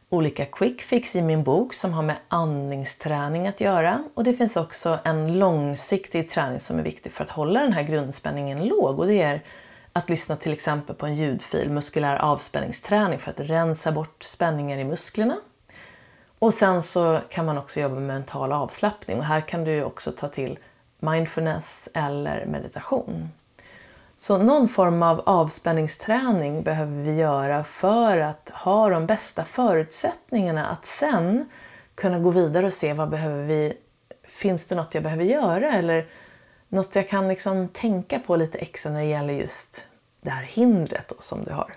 [0.09, 4.03] olika quick fix i min bok som har med andningsträning att göra.
[4.13, 7.83] Och det finns också en långsiktig träning som är viktig för att hålla den här
[7.83, 9.43] grundspänningen låg och det är
[9.93, 14.83] att lyssna till exempel på en ljudfil, muskulär avspänningsträning för att rensa bort spänningar i
[14.83, 15.37] musklerna.
[16.39, 20.11] Och sen så kan man också jobba med mental avslappning och här kan du också
[20.11, 20.59] ta till
[20.99, 23.29] mindfulness eller meditation.
[24.15, 30.85] Så någon form av avspänningsträning behöver vi göra för att ha de bästa förutsättningarna att
[30.85, 31.49] sen
[31.95, 33.73] kunna gå vidare och se vad behöver vi,
[34.23, 36.05] finns det något jag behöver göra eller
[36.71, 39.87] något jag kan liksom tänka på lite extra när det gäller just
[40.21, 41.73] det här hindret då, som du har.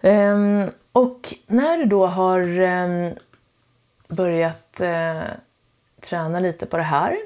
[0.00, 3.14] Um, och när du då har um,
[4.08, 5.22] börjat uh,
[6.00, 7.16] träna lite på det här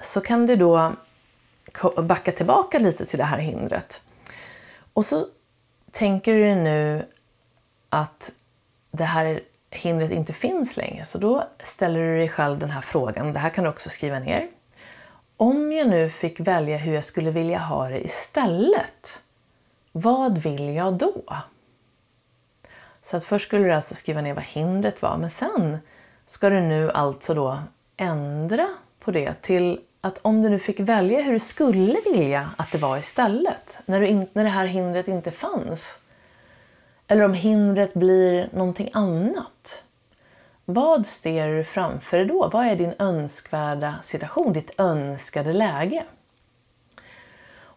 [0.00, 0.92] så kan du då
[2.02, 4.02] backa tillbaka lite till det här hindret.
[4.92, 5.26] Och så
[5.90, 7.06] tänker du nu
[7.88, 8.32] att
[8.90, 11.04] det här hindret inte finns längre.
[11.04, 14.18] Så då ställer du dig själv den här frågan, det här kan du också skriva
[14.18, 14.48] ner.
[15.36, 19.22] Om jag nu fick välja hur jag skulle vilja ha det istället,
[19.92, 21.22] vad vill jag då?
[23.02, 25.78] Så att först skulle du alltså skriva ner vad hindret var, men sen
[26.26, 27.58] ska du nu alltså då
[27.96, 28.68] ändra
[29.00, 32.78] på det till att om du nu fick välja hur du skulle vilja att det
[32.78, 36.00] var istället, när, du in, när det här hindret inte fanns,
[37.08, 39.82] eller om hindret blir någonting annat.
[40.64, 42.48] Vad ser du framför dig då?
[42.52, 46.04] Vad är din önskvärda situation, ditt önskade läge?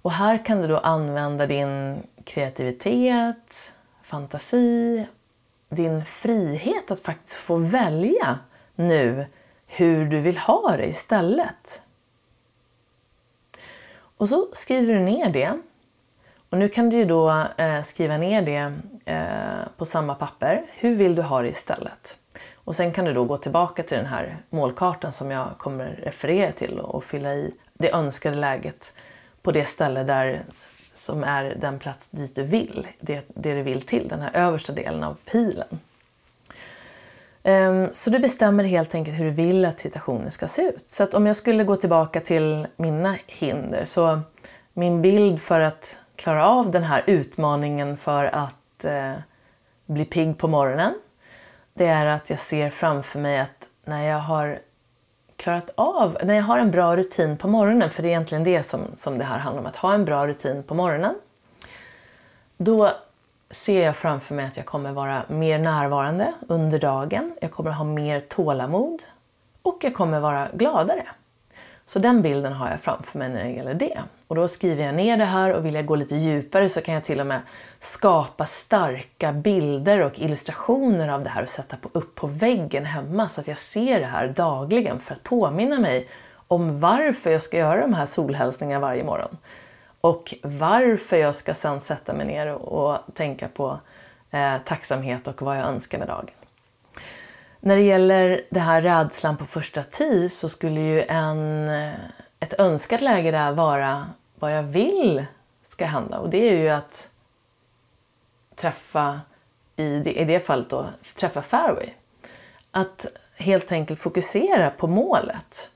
[0.01, 5.07] Och här kan du då använda din kreativitet, fantasi,
[5.69, 8.39] din frihet att faktiskt få välja
[8.75, 9.25] nu
[9.67, 11.81] hur du vill ha det istället.
[14.17, 15.59] Och så skriver du ner det
[16.49, 18.73] och nu kan du ju då eh, skriva ner det
[19.05, 20.65] eh, på samma papper.
[20.73, 22.17] Hur vill du ha det istället?
[22.55, 26.51] Och sen kan du då gå tillbaka till den här målkartan som jag kommer referera
[26.51, 28.93] till och fylla i det önskade läget
[29.41, 30.41] på det ställe där
[30.93, 34.73] som är den plats dit du vill, det, det du vill till, den här översta
[34.73, 35.79] delen av pilen.
[37.43, 40.89] Ehm, så du bestämmer helt enkelt hur du vill att situationen ska se ut.
[40.89, 44.21] Så att om jag skulle gå tillbaka till mina hinder så
[44.73, 49.13] min bild för att klara av den här utmaningen för att eh,
[49.85, 50.93] bli pigg på morgonen,
[51.73, 54.59] det är att jag ser framför mig att när jag har
[55.35, 58.63] klarat av, när jag har en bra rutin på morgonen, för det är egentligen det
[58.63, 61.15] som, som det här handlar om, att ha en bra rutin på morgonen,
[62.57, 62.91] då
[63.49, 67.83] ser jag framför mig att jag kommer vara mer närvarande under dagen, jag kommer ha
[67.83, 69.03] mer tålamod
[69.61, 71.07] och jag kommer vara gladare.
[71.89, 73.99] Så den bilden har jag framför mig när det gäller det.
[74.27, 76.93] Och då skriver jag ner det här och vill jag gå lite djupare så kan
[76.93, 77.41] jag till och med
[77.79, 83.41] skapa starka bilder och illustrationer av det här och sätta upp på väggen hemma så
[83.41, 86.07] att jag ser det här dagligen för att påminna mig
[86.47, 89.37] om varför jag ska göra de här solhälsningarna varje morgon.
[90.01, 93.79] Och varför jag ska sen sätta mig ner och tänka på
[94.31, 96.38] eh, tacksamhet och vad jag önskar med dagen.
[97.59, 101.69] När det gäller det här rädslan på första tid så skulle ju en,
[102.39, 105.25] ett önskat läge där vara vad jag vill
[105.63, 106.19] ska hända.
[106.19, 107.09] Och det är ju att
[108.55, 109.21] träffa,
[109.75, 111.89] i det, i det fallet då, träffa fairway.
[112.71, 115.71] Att helt enkelt fokusera på målet.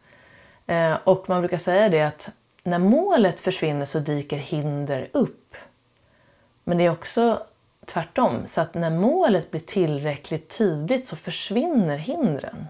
[0.65, 2.29] Eh, och man brukar säga det att
[2.63, 5.55] när målet försvinner så dyker hinder upp.
[6.63, 7.43] Men det är också
[7.85, 12.67] tvärtom, så att när målet blir tillräckligt tydligt så försvinner hindren.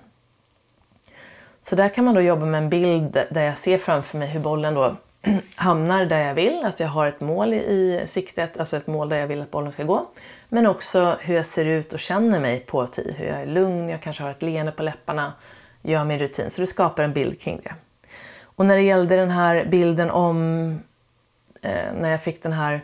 [1.60, 4.40] Så där kan man då jobba med en bild där jag ser framför mig hur
[4.40, 4.96] bollen då
[5.56, 9.18] hamnar där jag vill, att jag har ett mål i siktet, alltså ett mål där
[9.18, 10.08] jag vill att bollen ska gå.
[10.50, 13.90] Men också hur jag ser ut och känner mig på tid, hur jag är lugn,
[13.90, 15.34] jag kanske har ett leende på läpparna,
[15.82, 16.50] gör min rutin.
[16.50, 17.76] Så du skapar en bild kring det.
[18.44, 20.70] Och när det gällde den här bilden om
[21.62, 22.82] eh, när jag fick den här,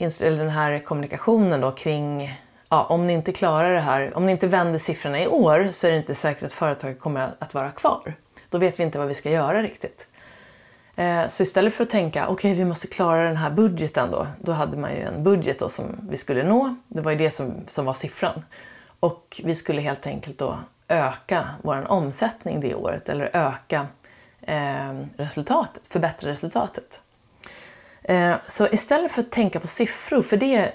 [0.00, 2.30] eller den här kommunikationen då kring
[2.68, 5.86] ja, om ni inte klarar det här, om ni inte vänder siffrorna i år så
[5.86, 8.14] är det inte säkert att företaget kommer att vara kvar.
[8.50, 10.08] Då vet vi inte vad vi ska göra riktigt.
[10.96, 14.26] Eh, så istället för att tänka okej okay, vi måste klara den här budgeten då,
[14.40, 16.76] då hade man ju en budget då som vi skulle nå.
[16.88, 18.44] Det var ju det som, som var siffran.
[19.00, 23.86] Och vi skulle helt enkelt då öka vår omsättning det året eller öka
[24.40, 27.02] eh, resultatet, förbättra resultatet.
[28.08, 30.72] Eh, så istället för att tänka på siffror, för det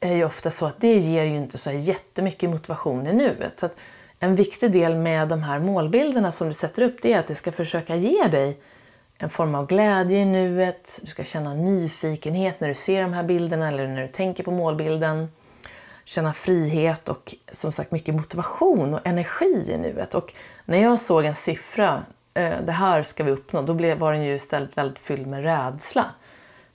[0.00, 3.60] är ju ofta så att det ger ju inte så jättemycket motivation i nuet.
[3.60, 3.68] Så
[4.20, 7.34] en viktig del med de här målbilderna som du sätter upp det är att det
[7.34, 8.58] ska försöka ge dig
[9.18, 13.24] en form av glädje i nuet, du ska känna nyfikenhet när du ser de här
[13.24, 15.28] bilderna eller när du tänker på målbilden.
[16.04, 20.14] Känna frihet och som sagt mycket motivation och energi i nuet.
[20.14, 22.02] Och när jag såg en siffra,
[22.34, 26.10] eh, det här ska vi uppnå, då var den ju istället väldigt fylld med rädsla.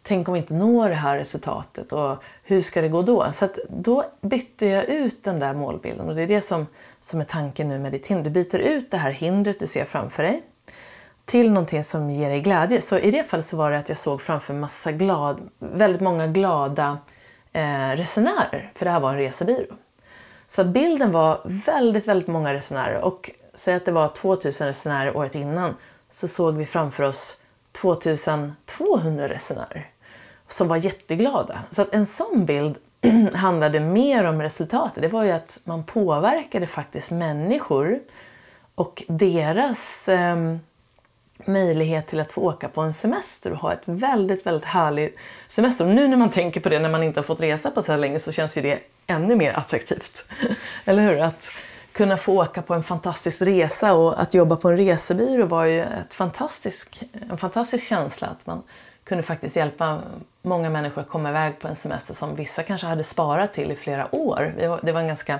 [0.03, 3.31] Tänk om vi inte når det här resultatet och hur ska det gå då?
[3.31, 6.67] Så då bytte jag ut den där målbilden och det är det som,
[6.99, 8.23] som är tanken nu med ditt hinder.
[8.23, 10.43] Du byter ut det här hindret du ser framför dig
[11.25, 12.81] till någonting som ger dig glädje.
[12.81, 16.27] Så i det fallet så var det att jag såg framför massa glad, väldigt många
[16.27, 16.97] glada
[17.53, 19.75] eh, resenärer, för det här var en resebyrå.
[20.47, 25.35] Så bilden var väldigt, väldigt många resenärer och säg att det var 2000 resenärer året
[25.35, 25.75] innan
[26.09, 27.41] så såg vi framför oss
[27.81, 29.89] 2200 resenärer
[30.47, 31.59] som var jätteglada.
[31.69, 32.77] Så att en sån bild
[33.33, 35.01] handlade mer om resultatet.
[35.01, 37.99] Det var ju att man påverkade faktiskt människor
[38.75, 40.55] och deras eh,
[41.45, 45.15] möjlighet till att få åka på en semester och ha ett väldigt, väldigt härlig
[45.47, 45.85] semester.
[45.85, 47.91] Och nu när man tänker på det när man inte har fått resa på så
[47.91, 50.29] här länge så känns ju det ännu mer attraktivt.
[50.85, 51.21] Eller hur?
[51.21, 51.51] Att
[51.93, 55.81] kunna få åka på en fantastisk resa och att jobba på en resebyrå var ju
[55.81, 58.27] ett fantastisk, en fantastisk känsla.
[58.27, 58.63] Att man
[59.03, 60.01] kunde faktiskt hjälpa
[60.41, 63.75] många människor att komma iväg på en semester som vissa kanske hade sparat till i
[63.75, 64.53] flera år.
[64.83, 65.39] Det var en ganska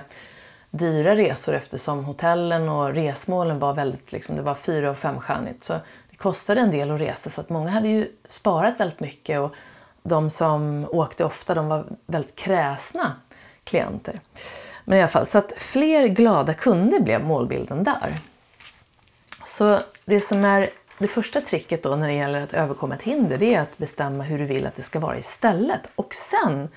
[0.70, 5.64] dyra resor eftersom hotellen och resmålen var väldigt, liksom, det var fyra och femstjärnigt.
[5.64, 5.72] Så
[6.10, 9.54] det kostade en del att resa så att många hade ju sparat väldigt mycket och
[10.02, 13.12] de som åkte ofta de var väldigt kräsna
[13.64, 14.20] klienter.
[14.84, 18.14] Men i alla fall, så att fler glada kunder blev målbilden där.
[19.44, 23.38] Så det som är det första tricket då när det gäller att överkomma ett hinder
[23.38, 25.88] det är att bestämma hur du vill att det ska vara istället.
[25.94, 26.68] Och sen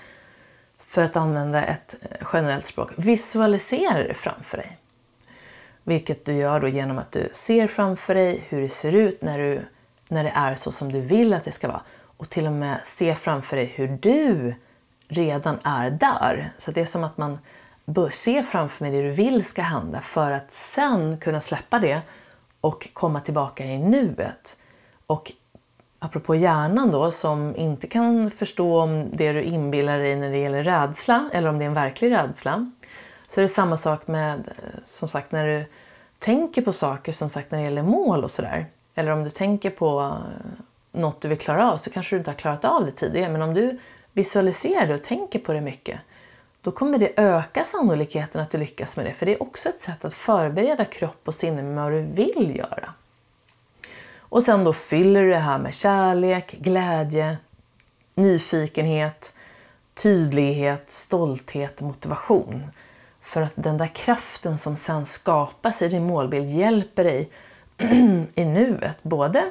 [0.87, 1.95] för att använda ett
[2.33, 4.77] generellt språk, visualisera det framför dig.
[5.83, 9.39] Vilket du gör då genom att du ser framför dig hur det ser ut när,
[9.39, 9.61] du,
[10.07, 11.81] när det är så som du vill att det ska vara.
[12.17, 14.55] Och till och med se framför dig hur du
[15.07, 16.53] redan är där.
[16.57, 17.39] Så det är som att man
[18.11, 22.01] se framför mig det du vill ska hända för att sen kunna släppa det
[22.61, 24.57] och komma tillbaka i nuet.
[25.07, 25.31] Och
[25.99, 30.63] apropå hjärnan då, som inte kan förstå om det du inbillar dig när det gäller
[30.63, 32.71] rädsla eller om det är en verklig rädsla,
[33.27, 35.65] så är det samma sak med, eh, som sagt, när du
[36.19, 38.65] tänker på saker, som sagt när det gäller mål och sådär.
[38.95, 42.31] Eller om du tänker på eh, något du vill klara av så kanske du inte
[42.31, 43.79] har klarat av det tidigare, men om du
[44.13, 45.99] visualiserar det och tänker på det mycket,
[46.63, 49.13] då kommer det öka sannolikheten att du lyckas med det.
[49.13, 52.55] För det är också ett sätt att förbereda kropp och sinne med vad du vill
[52.57, 52.93] göra.
[54.17, 57.37] Och sen då fyller du det här med kärlek, glädje,
[58.15, 59.33] nyfikenhet,
[59.93, 62.63] tydlighet, stolthet, motivation.
[63.21, 67.29] För att den där kraften som sen skapas i din målbild hjälper dig
[68.35, 69.03] i nuet.
[69.03, 69.43] Både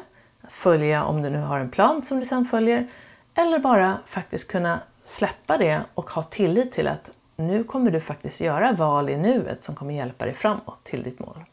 [0.48, 2.88] följa om du nu har en plan som du sen följer
[3.35, 8.40] eller bara faktiskt kunna släppa det och ha tillit till att nu kommer du faktiskt
[8.40, 11.44] göra val i nuet som kommer hjälpa dig framåt till ditt mål.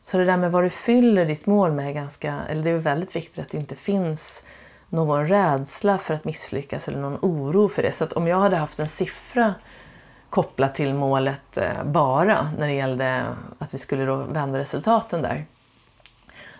[0.00, 2.74] Så det där med vad du fyller ditt mål med är ganska, eller det är
[2.74, 4.44] väldigt viktigt att det inte finns
[4.88, 7.92] någon rädsla för att misslyckas eller någon oro för det.
[7.92, 9.54] Så att om jag hade haft en siffra
[10.30, 13.24] kopplat till målet eh, bara när det gällde
[13.58, 15.46] att vi skulle då vända resultaten där.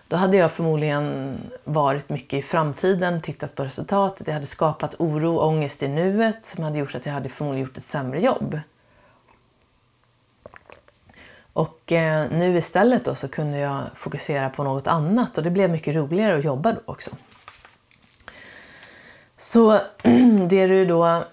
[0.07, 4.25] Då hade jag förmodligen varit mycket i framtiden, tittat på resultatet.
[4.25, 7.67] Det hade skapat oro och ångest i nuet som hade gjort att jag hade förmodligen
[7.67, 8.59] gjort ett sämre jobb.
[11.53, 15.71] Och eh, nu istället då så kunde jag fokusera på något annat och det blev
[15.71, 17.11] mycket roligare att jobba då också.
[19.37, 19.71] Så
[20.49, 21.23] det du då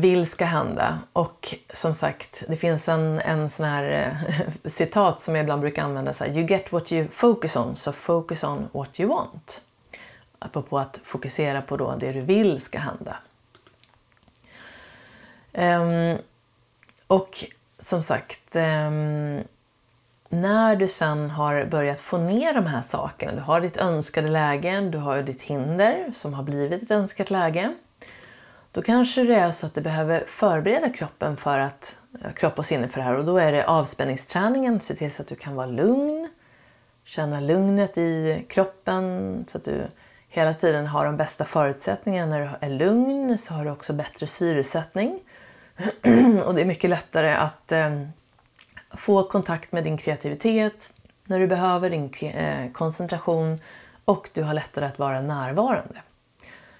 [0.00, 0.98] vill ska hända.
[1.12, 5.82] Och som sagt, det finns en, en sån här eh, citat som jag ibland brukar
[5.82, 9.60] använda så här, You get what you focus on, so focus on what you want.
[10.38, 13.16] Apropå att fokusera på då det du vill ska hända.
[15.52, 16.18] Um,
[17.06, 17.44] och
[17.78, 19.42] som sagt, um,
[20.28, 24.80] när du sen har börjat få ner de här sakerna, du har ditt önskade läge,
[24.80, 27.74] du har ditt hinder som har blivit ett önskat läge.
[28.72, 31.98] Då kanske det är så att du behöver förbereda kroppen för att,
[32.34, 35.28] kropp och sinne för det här och då är det avspänningsträningen, se till så att
[35.28, 36.28] du kan vara lugn,
[37.04, 39.86] känna lugnet i kroppen så att du
[40.28, 42.30] hela tiden har de bästa förutsättningarna.
[42.30, 45.20] När du är lugn så har du också bättre syresättning
[46.44, 48.02] och det är mycket lättare att eh,
[48.90, 50.92] få kontakt med din kreativitet
[51.24, 53.58] när du behöver din eh, koncentration
[54.04, 56.02] och du har lättare att vara närvarande.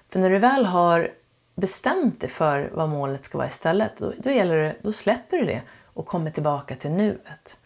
[0.09, 1.09] För när du väl har
[1.59, 5.45] bestämt dig för vad målet ska vara istället, då, då, gäller det, då släpper du
[5.45, 5.61] det
[5.93, 7.57] och kommer tillbaka till nuet.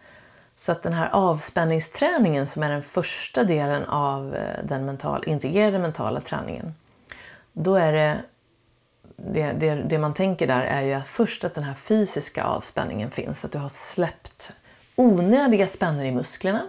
[0.56, 5.80] Så att den här avspänningsträningen som är den första delen av eh, den mental, integrerade
[5.80, 6.74] mentala träningen,
[7.54, 8.18] då är det
[9.16, 13.12] det, det, det, man tänker där är ju att först att den här fysiska avspänningen
[13.12, 14.54] finns, att du har släppt
[14.96, 16.62] onödiga spänner i musklerna.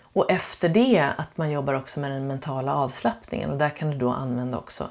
[0.00, 3.98] Och efter det att man jobbar också med den mentala avslappningen och där kan du
[3.98, 4.88] då använda också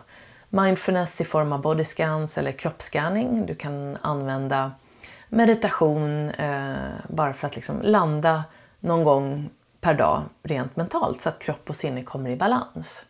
[0.56, 3.46] mindfulness i form av bodyscans eller kroppsscanning.
[3.46, 4.72] Du kan använda
[5.30, 6.76] meditation eh,
[7.08, 8.44] bara för att liksom landa
[8.80, 9.50] någon gång
[9.82, 13.06] per dag rent mentalt så att kropp och sinne kommer i balans.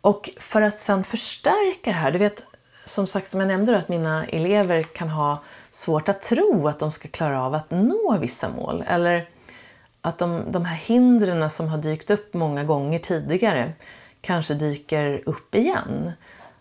[0.00, 2.46] Och för att sen förstärka det här, du vet
[2.84, 6.78] som sagt som jag nämnde då, att mina elever kan ha svårt att tro att
[6.78, 8.84] de ska klara av att nå vissa mål.
[8.86, 9.28] Eller
[10.00, 13.72] att de, de här hindren som har dykt upp många gånger tidigare
[14.20, 16.12] kanske dyker upp igen.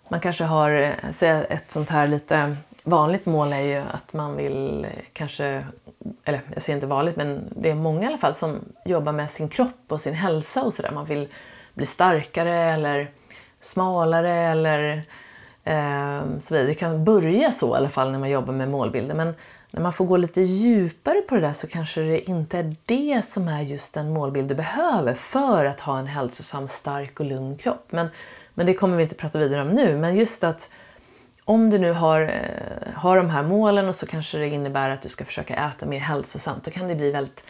[0.09, 4.85] Man kanske har eh, ett sånt här lite vanligt mål är ju att man vill
[4.85, 5.65] eh, kanske,
[6.23, 9.31] eller jag säger inte vanligt men det är många i alla fall som jobbar med
[9.31, 10.91] sin kropp och sin hälsa och sådär.
[10.91, 11.27] Man vill
[11.73, 13.11] bli starkare eller
[13.59, 15.03] smalare eller
[15.63, 16.67] eh, så vidare.
[16.67, 19.35] Det kan börja så i alla fall när man jobbar med målbilder men
[19.71, 23.25] när man får gå lite djupare på det där så kanske det inte är det
[23.25, 27.57] som är just den målbild du behöver för att ha en hälsosam, stark och lugn
[27.57, 27.87] kropp.
[27.89, 28.07] Men
[28.59, 29.97] men det kommer vi inte prata vidare om nu.
[29.97, 30.69] Men just att
[31.45, 35.01] om du nu har, eh, har de här målen och så kanske det innebär att
[35.01, 37.43] du ska försöka äta mer hälsosamt, då kan det bli väldigt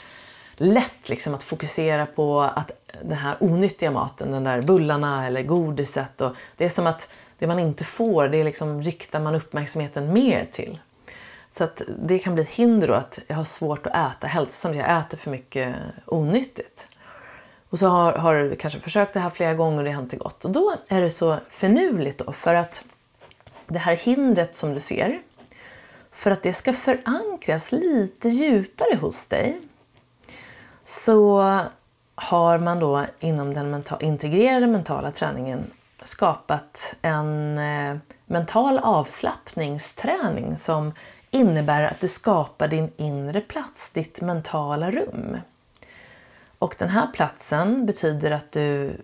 [0.56, 6.22] lätt liksom att fokusera på att den här onyttiga maten, den där bullarna eller godiset.
[6.22, 10.48] Och det är som att det man inte får, det liksom riktar man uppmärksamheten mer
[10.52, 10.80] till.
[11.50, 14.76] Så att det kan bli ett hinder då att jag har svårt att äta hälsosamt,
[14.76, 16.89] jag äter för mycket onyttigt.
[17.70, 20.18] Och så har, har du kanske försökt det här flera gånger och det har inte
[20.18, 20.46] gått.
[20.46, 22.84] Och då är det så finurligt då för att
[23.68, 25.22] det här hindret som du ser,
[26.12, 29.62] för att det ska förankras lite djupare hos dig
[30.84, 31.60] så
[32.16, 35.72] har man då inom den mental, integrerade mentala träningen
[36.04, 40.94] skapat en eh, mental avslappningsträning som
[41.32, 45.38] innebär att du skapar din inre plats, ditt mentala rum.
[46.60, 48.96] Och den här platsen betyder att du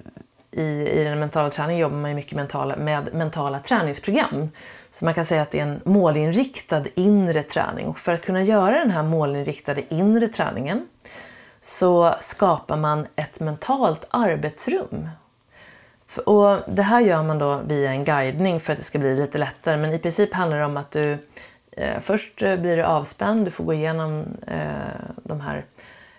[0.51, 4.49] i, i den mentala träningen jobbar man mycket mentala, med mentala träningsprogram.
[4.89, 7.87] Så man kan säga att det är en målinriktad inre träning.
[7.87, 10.87] Och för att kunna göra den här målinriktade inre träningen
[11.61, 15.09] så skapar man ett mentalt arbetsrum.
[16.25, 19.37] Och det här gör man då via en guidning för att det ska bli lite
[19.37, 19.77] lättare.
[19.77, 21.17] Men i princip handlar det om att du
[21.71, 24.59] eh, först blir du avspänd, du får gå igenom eh,
[25.23, 25.65] de här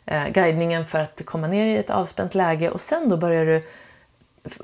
[0.07, 3.63] eh, guidningen för att komma ner i ett avspänt läge och sen då börjar du,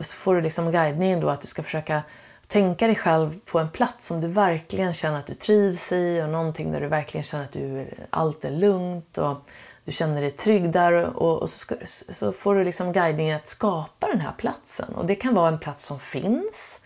[0.04, 2.02] får du liksom guidningen då att du ska försöka
[2.46, 6.28] tänka dig själv på en plats som du verkligen känner att du trivs i och
[6.28, 9.36] någonting där du verkligen känner att du, allt är lugnt och
[9.84, 11.74] du känner dig trygg där och, och så, ska,
[12.12, 14.94] så, får du liksom guidningen att skapa den här platsen.
[14.94, 16.80] Och det kan vara en plats som finns.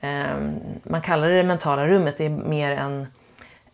[0.00, 0.50] Eh,
[0.82, 3.06] man kallar det det mentala rummet, det är mer en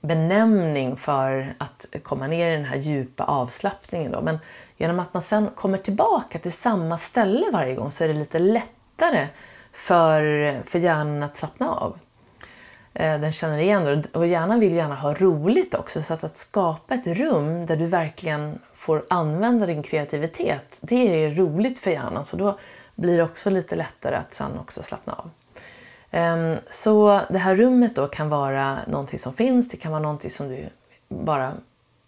[0.03, 4.13] benämning för att komma ner i den här djupa avslappningen.
[4.13, 4.21] Då.
[4.21, 4.39] Men
[4.77, 8.39] genom att man sen kommer tillbaka till samma ställe varje gång så är det lite
[8.39, 9.29] lättare
[9.73, 10.21] för,
[10.67, 11.99] för hjärnan att slappna av.
[12.95, 14.19] Eh, den känner igen det.
[14.19, 16.03] Och hjärnan vill gärna ha roligt också.
[16.03, 21.31] Så att, att skapa ett rum där du verkligen får använda din kreativitet, det är
[21.31, 22.25] roligt för hjärnan.
[22.25, 22.59] Så då
[22.95, 25.31] blir det också lite lättare att sen också slappna av.
[26.15, 30.31] Ehm, så det här rummet då kan vara någonting som finns, det kan vara någonting
[30.31, 30.69] som du
[31.09, 31.53] bara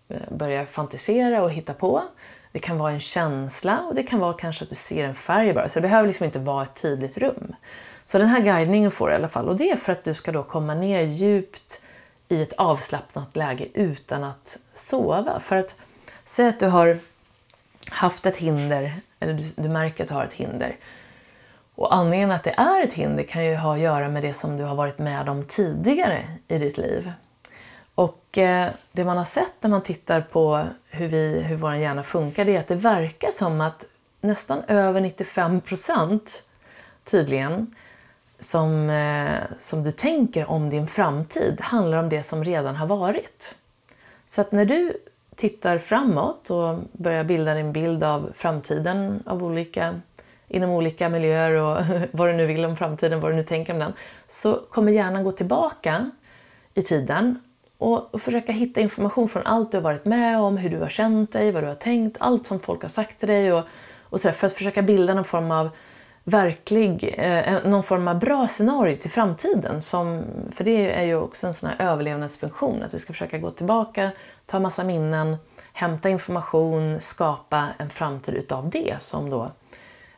[0.08, 2.02] eh, börjar fantisera och hitta på.
[2.52, 5.52] Det kan vara en känsla och det kan vara kanske att du ser en färg
[5.52, 5.68] bara.
[5.68, 7.54] Så det behöver liksom inte vara ett tydligt rum.
[8.04, 10.14] Så den här guidningen får du i alla fall och det är för att du
[10.14, 11.82] ska då komma ner djupt
[12.28, 15.40] i ett avslappnat läge utan att sova.
[15.40, 15.76] För att
[16.24, 16.98] säga att du har
[17.90, 20.76] haft ett hinder, eller du, du märker att du har ett hinder.
[21.74, 24.56] Och anledningen att det är ett hinder kan ju ha att göra med det som
[24.56, 27.12] du har varit med om tidigare i ditt liv.
[27.94, 32.02] Och eh, det man har sett när man tittar på hur, vi, hur vår hjärna
[32.02, 33.86] funkar det är att det verkar som att
[34.20, 36.44] nästan över 95 procent
[37.04, 37.74] tydligen
[38.38, 43.54] som, eh, som du tänker om din framtid handlar om det som redan har varit.
[44.26, 44.96] Så att när du
[45.34, 50.00] tittar framåt och börjar bilda din bild av framtiden av olika,
[50.54, 53.78] inom olika miljöer och vad du nu vill om framtiden, vad du nu tänker om
[53.78, 53.92] den,
[54.26, 56.10] så kommer hjärnan gå tillbaka
[56.74, 57.38] i tiden
[57.78, 61.32] och, försöka hitta information från allt du har varit med om, hur du har känt
[61.32, 63.64] dig, vad du har tänkt, allt som folk har sagt till dig och,
[64.02, 65.70] och sådär, för att försöka bilda någon form av
[66.24, 69.80] verklig, eh, någon form av bra scenario till framtiden.
[69.80, 73.50] Som, för det är ju också en sån här överlevnadsfunktion, att vi ska försöka gå
[73.50, 74.10] tillbaka,
[74.46, 75.36] ta massa minnen,
[75.72, 78.94] hämta information, skapa en framtid utav det.
[78.98, 79.50] Som då,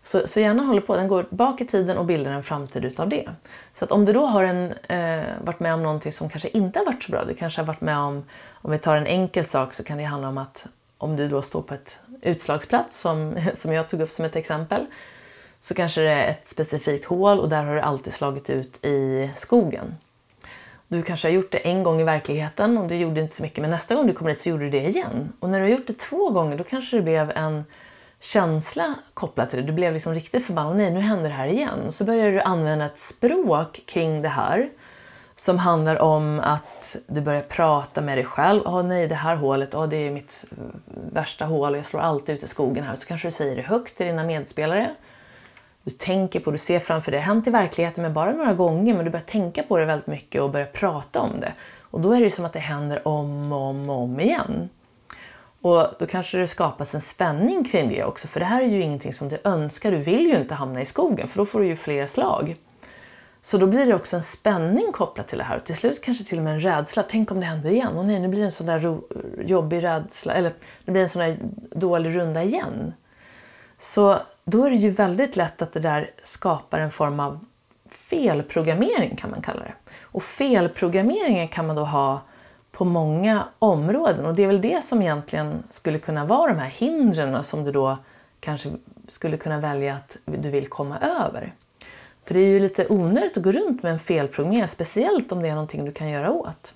[0.07, 3.09] så, så hjärnan håller på, den går bak i tiden och bildar en framtid utav
[3.09, 3.29] det.
[3.73, 6.79] Så att om du då har en, eh, varit med om någonting som kanske inte
[6.79, 9.45] har varit så bra, du kanske har varit med om, om vi tar en enkel
[9.45, 10.67] sak så kan det handla om att
[10.99, 14.87] om du då står på ett utslagsplats som, som jag tog upp som ett exempel,
[15.61, 19.31] så kanske det är ett specifikt hål och där har du alltid slagit ut i
[19.35, 19.95] skogen.
[20.89, 23.59] Du kanske har gjort det en gång i verkligheten och du gjorde inte så mycket
[23.59, 25.33] men nästa gång du kommer dit så gjorde du det igen.
[25.41, 27.65] Och när du har gjort det två gånger då kanske det blev en
[28.21, 29.67] känsla kopplat till det.
[29.67, 30.77] Du blev liksom riktigt förbannad.
[30.77, 31.93] Nej, nu händer det här igen.
[31.93, 34.69] Så börjar du använda ett språk kring det här
[35.35, 38.63] som handlar om att du börjar prata med dig själv.
[38.65, 40.57] Åh oh, nej, det här hålet, oh, det är mitt eh,
[41.13, 42.95] värsta hål och jag slår alltid ut i skogen här.
[42.95, 44.95] Så kanske du säger det högt till dina medspelare
[45.87, 48.55] du tänker på, du ser framför dig, det har hänt i verkligheten men bara några
[48.55, 51.53] gånger, men du börjar tänka på det väldigt mycket och börjar prata om det.
[51.81, 54.69] Och då är det som att det händer om och om, om igen.
[55.67, 58.83] Och då kanske det skapas en spänning kring det också, för det här är ju
[58.83, 61.67] ingenting som du önskar, du vill ju inte hamna i skogen, för då får du
[61.67, 62.57] ju fler slag.
[63.41, 66.25] Så då blir det också en spänning kopplat till det här och till slut kanske
[66.25, 67.03] till och med en rädsla.
[67.03, 67.97] Tänk om det händer igen?
[67.97, 68.99] Och nej, nu blir det en sån där
[69.45, 70.53] jobbig rädsla, eller
[70.85, 71.39] nu blir det en sån där
[71.71, 72.95] dålig runda igen.
[73.79, 77.45] Så då är det ju väldigt lätt att det där skapar en form av
[77.91, 79.75] felprogrammering kan man kalla det.
[80.03, 82.21] Och felprogrammeringen kan man då ha
[82.77, 86.69] på många områden och det är väl det som egentligen skulle kunna vara de här
[86.69, 87.99] hindren som du då
[88.41, 88.71] kanske
[89.09, 91.55] skulle kunna välja att du vill komma över.
[92.25, 95.49] För det är ju lite onödigt att gå runt med en felprogrammering, speciellt om det
[95.49, 96.75] är någonting du kan göra åt.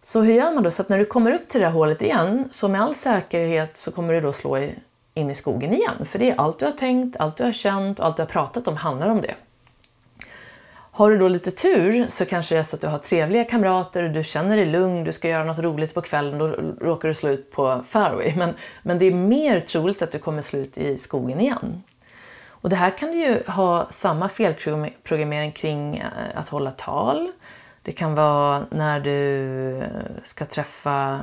[0.00, 0.70] Så hur gör man då?
[0.70, 3.76] Så att när du kommer upp till det här hålet igen, så med all säkerhet
[3.76, 4.68] så kommer du då slå
[5.14, 6.06] in i skogen igen.
[6.06, 8.28] För det är allt du har tänkt, allt du har känt och allt du har
[8.28, 9.34] pratat om handlar om det.
[10.96, 14.02] Har du då lite tur så kanske det är så att du har trevliga kamrater,
[14.02, 16.46] och du känner dig lugn, du ska göra något roligt på kvällen, då
[16.86, 18.34] råkar du slå ut på fairway.
[18.36, 21.82] Men, men det är mer troligt att du kommer slå ut i skogen igen.
[22.48, 27.32] Och det här kan du ju ha samma felprogrammering kring eh, att hålla tal.
[27.82, 29.82] Det kan vara när du
[30.22, 31.20] ska träffa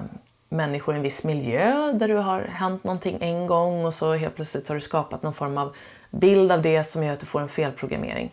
[0.49, 4.35] människor i en viss miljö där du har hänt någonting en gång och så helt
[4.35, 5.75] plötsligt har du skapat någon form av
[6.11, 8.31] bild av det som gör att du får en felprogrammering.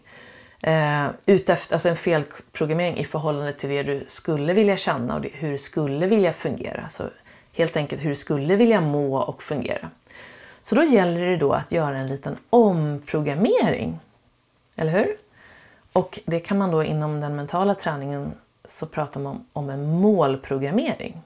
[0.62, 5.50] Eh, utefter, alltså en felprogrammering i förhållande till det du skulle vilja känna och hur
[5.50, 6.88] du skulle vilja fungera.
[6.88, 7.04] Så
[7.52, 9.90] helt enkelt hur du skulle vilja må och fungera.
[10.62, 14.00] Så då gäller det då att göra en liten omprogrammering.
[14.76, 15.16] Eller hur?
[15.92, 18.32] Och det kan man då inom den mentala träningen
[18.64, 21.22] så pratar man om en målprogrammering.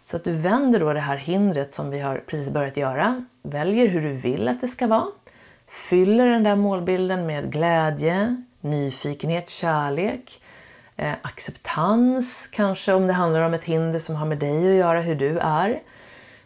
[0.00, 3.86] Så att du vänder då det här hindret som vi har precis börjat göra, väljer
[3.88, 5.06] hur du vill att det ska vara,
[5.66, 10.42] fyller den där målbilden med glädje, nyfikenhet, kärlek,
[10.96, 15.00] eh, acceptans kanske om det handlar om ett hinder som har med dig att göra,
[15.00, 15.82] hur du är.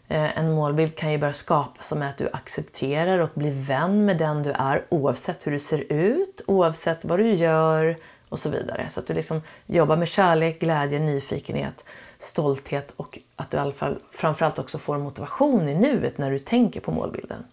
[0.09, 4.19] Eh, en målbild kan ju börja skapas med att du accepterar och blir vän med
[4.19, 7.97] den du är oavsett hur du ser ut, oavsett vad du gör
[8.29, 8.89] och så vidare.
[8.89, 11.85] Så att du liksom jobbar med kärlek, glädje, nyfikenhet,
[12.19, 16.39] stolthet och att du i alla fall framförallt också får motivation i nuet när du
[16.39, 17.45] tänker på målbilden.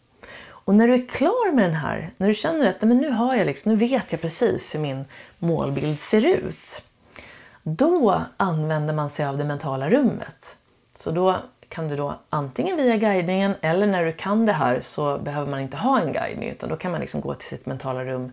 [0.65, 3.35] Och när du är klar med den här, när du känner att men nu har
[3.35, 5.05] jag liksom, nu vet jag precis hur min
[5.39, 6.83] målbild ser ut.
[7.63, 10.57] Då använder man sig av det mentala rummet.
[10.95, 11.35] Så då
[11.69, 15.59] kan du då antingen via guidningen eller när du kan det här så behöver man
[15.59, 18.31] inte ha en guidning utan då kan man liksom gå till sitt mentala rum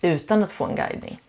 [0.00, 1.20] utan att få en guidning.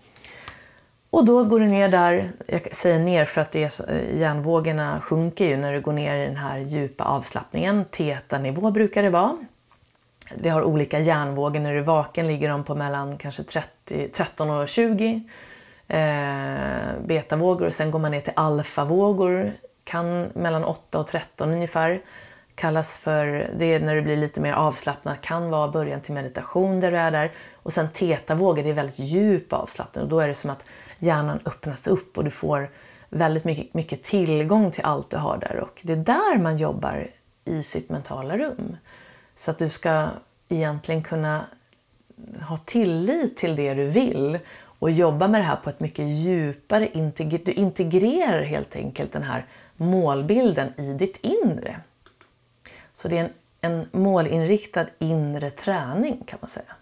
[1.09, 4.19] Och då går du ner där, jag säger ner för att det är så, eh,
[4.19, 7.85] hjärnvågorna sjunker ju när du går ner i den här djupa avslappningen.
[7.85, 9.37] Teta-nivå brukar det vara.
[10.36, 11.59] Vi har olika hjärnvågor.
[11.59, 15.23] När du är vaken ligger de på mellan kanske 30, 13 och 20
[15.88, 16.07] eh,
[17.05, 19.53] betavågor sen går man ner till alfavågor
[19.88, 22.01] kan mellan 8 och 13 ungefär.
[22.55, 26.80] Kallas för, det är när du blir lite mer avslappnad, kan vara början till meditation
[26.80, 27.32] där du är där.
[27.53, 30.65] Och sen tetavågor, det är väldigt djup avslappning och då är det som att
[30.99, 32.69] hjärnan öppnas upp och du får
[33.09, 35.59] väldigt mycket, mycket tillgång till allt du har där.
[35.59, 37.11] Och det är där man jobbar
[37.45, 38.78] i sitt mentala rum.
[39.38, 40.07] Så att du ska
[40.49, 41.45] egentligen kunna
[42.47, 44.39] ha tillit till det du vill
[44.79, 46.89] och jobba med det här på ett mycket djupare,
[47.45, 51.79] du integrerar helt enkelt den här målbilden i ditt inre.
[52.93, 53.31] Så det är en,
[53.61, 56.75] en målinriktad inre träning kan man säga.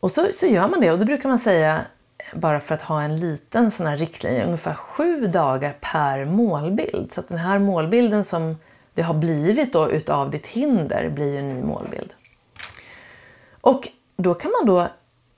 [0.00, 1.84] Och så, så gör man det och då brukar man säga,
[2.34, 7.12] bara för att ha en liten sån här riktlinje, ungefär sju dagar per målbild.
[7.12, 8.56] Så att den här målbilden som
[9.00, 12.14] det har blivit då utav ditt hinder blir ju en ny målbild.
[13.60, 14.88] Och då kan man då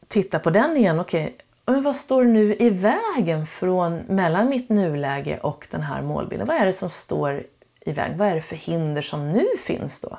[0.09, 1.01] titta på den igen.
[1.01, 1.37] Okej,
[1.67, 6.47] men vad står nu i vägen från, mellan mitt nuläge och den här målbilden?
[6.47, 7.43] Vad är det som står
[7.81, 8.19] i vägen?
[8.19, 10.19] Vad är det för hinder som nu finns då?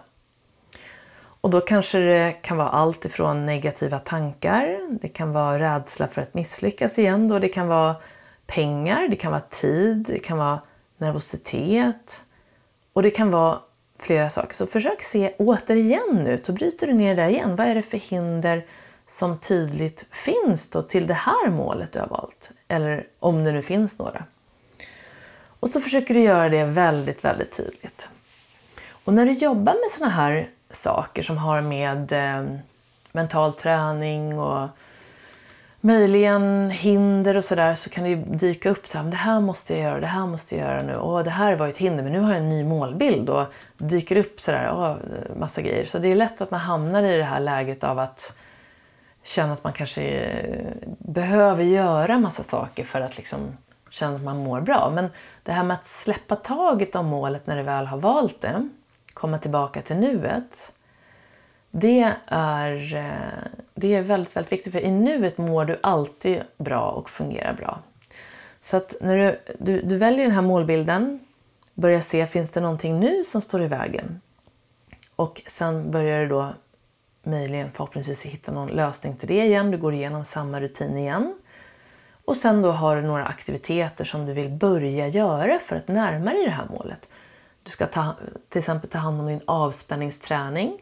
[1.16, 6.22] Och då kanske det kan vara allt ifrån negativa tankar, det kan vara rädsla för
[6.22, 7.40] att misslyckas igen, då.
[7.40, 7.96] det kan vara
[8.46, 10.62] pengar, det kan vara tid, det kan vara
[10.98, 12.26] nervositet
[12.94, 13.60] och det kan vara
[14.00, 14.56] flera saker.
[14.56, 17.56] Så försök se återigen nu, så bryter du ner det där igen.
[17.56, 18.66] Vad är det för hinder
[19.06, 22.52] som tydligt finns då till det här målet du har valt.
[22.68, 24.24] Eller om det nu finns några.
[25.60, 28.10] Och så försöker du göra det väldigt, väldigt tydligt.
[28.90, 32.58] Och när du jobbar med sådana här saker som har med eh,
[33.12, 34.70] mental träning och
[35.86, 39.84] möjligen hinder och sådär så kan det dyka upp så här, det här måste jag
[39.84, 42.20] göra, det här måste jag göra nu, och det här var ett hinder men nu
[42.20, 43.46] har jag en ny målbild och
[43.78, 44.96] dyker upp sådär, åh,
[45.40, 45.86] massa grejer.
[45.86, 48.38] Så det är lätt att man hamnar i det här läget av att
[49.24, 53.58] känna att man kanske eh, behöver göra massa saker för att liksom
[53.90, 54.92] känna att man mår bra.
[54.96, 55.10] Men
[55.44, 58.70] det här med att släppa taget om målet när du väl har valt det,
[59.14, 60.74] komma tillbaka till nuet,
[61.72, 64.74] det är, eh, det är väldigt, väldigt viktigt.
[64.74, 67.80] För i nuet mår du alltid bra och fungerar bra.
[68.62, 71.20] Så att när du, du, du väljer den här målbilden,
[71.74, 74.22] börjar se, finns det någonting nu som står i vägen?
[75.16, 76.54] Och sen börjar du då
[77.24, 79.72] möjligen förhoppningsvis hitta någon lösning till det igen.
[79.72, 81.36] Du går igenom samma rutin igen.
[82.26, 86.32] Och sen då har du några aktiviteter som du vill börja göra för att närma
[86.32, 87.10] dig det här målet.
[87.64, 88.16] Du ska ta,
[88.50, 90.80] till exempel ta hand om din avspänningsträning.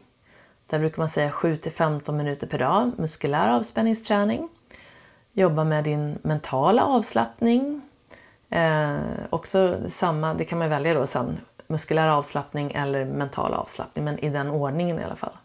[0.72, 4.48] Där brukar man säga 7-15 minuter per dag, muskulär avspänningsträning.
[5.32, 7.82] Jobba med din mentala avslappning.
[8.50, 8.96] Eh,
[9.30, 14.30] också samma, det kan man välja då sen, muskulär avslappning eller mental avslappning, men i
[14.30, 15.36] den ordningen i alla fall.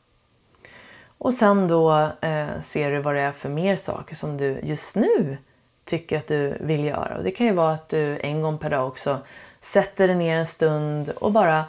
[1.17, 4.95] Och sen då eh, ser du vad det är för mer saker som du just
[4.95, 5.37] nu
[5.85, 7.17] tycker att du vill göra.
[7.17, 9.19] Och det kan ju vara att du en gång per dag också
[9.59, 11.65] sätter dig ner en stund och bara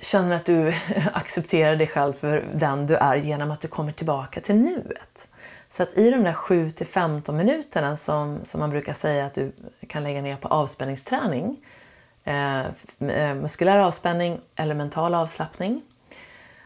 [0.00, 0.72] känner att du
[1.12, 5.28] accepterar dig själv för den du är genom att du kommer tillbaka till nuet.
[5.70, 9.52] Så att i de där 7 15 minuterna som, som man brukar säga att du
[9.88, 11.56] kan lägga ner på avspänningsträning,
[12.24, 15.82] eh, eh muskulär avspänning eller mental avslappning,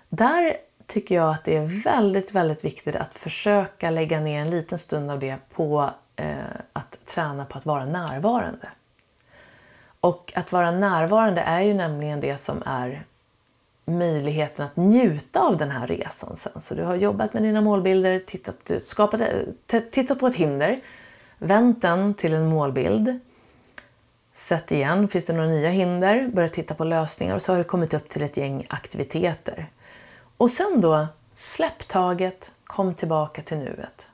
[0.09, 0.57] där
[0.87, 5.11] tycker jag att det är väldigt, väldigt viktigt att försöka lägga ner en liten stund
[5.11, 6.35] av det på eh,
[6.72, 8.68] att träna på att vara närvarande.
[10.01, 13.05] Och att vara närvarande är ju nämligen det som är
[13.85, 16.61] möjligheten att njuta av den här resan sen.
[16.61, 19.20] Så du har jobbat med dina målbilder, tittat, skapat,
[19.91, 20.80] tittat på ett hinder,
[21.39, 23.20] vänt den till en målbild,
[24.35, 27.64] sett igen, finns det några nya hinder, börjat titta på lösningar och så har du
[27.64, 29.66] kommit upp till ett gäng aktiviteter.
[30.37, 34.09] Och sen då, släpp taget, kom tillbaka till nuet.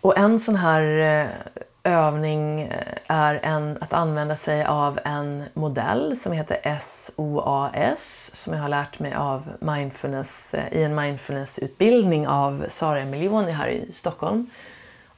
[0.00, 6.16] Och en sån här eh, övning eh, är en, att använda sig av en modell
[6.16, 12.64] som heter SOAS som jag har lärt mig av mindfulness, eh, i en mindfulnessutbildning av
[12.68, 14.50] Sara Emilioni här i Stockholm.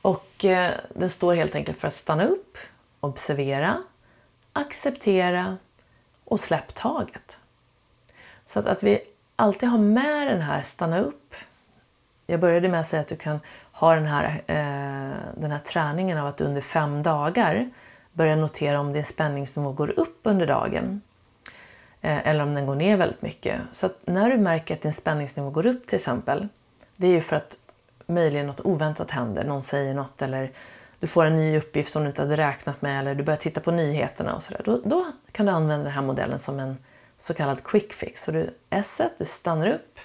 [0.03, 2.59] Och eh, den står helt enkelt för att stanna upp,
[3.01, 3.83] observera,
[4.53, 5.57] acceptera
[6.25, 7.41] och släpp taget.
[8.47, 9.01] Så att, att vi
[9.37, 11.35] alltid har med den här stanna upp.
[12.27, 13.41] Jag började med att säga att du kan
[13.79, 17.71] ha den här, eh, den här träningen av att under fem dagar
[18.13, 21.01] börja notera om din spänningsnivå går upp under dagen
[22.01, 23.61] eh, eller om den går ner väldigt mycket.
[23.71, 26.49] Så när du märker att din spänningsnivå går upp till exempel,
[26.97, 27.57] det är ju för att
[28.07, 30.51] möjligen något oväntat händer, någon säger något eller
[31.01, 33.61] du får en ny uppgift som du inte hade räknat med eller du börjar titta
[33.61, 34.63] på nyheterna och sådär.
[34.65, 36.79] Då, då kan du använda den här modellen som en
[37.17, 38.25] så kallad quick fix.
[38.25, 39.99] Så du S, du stannar upp,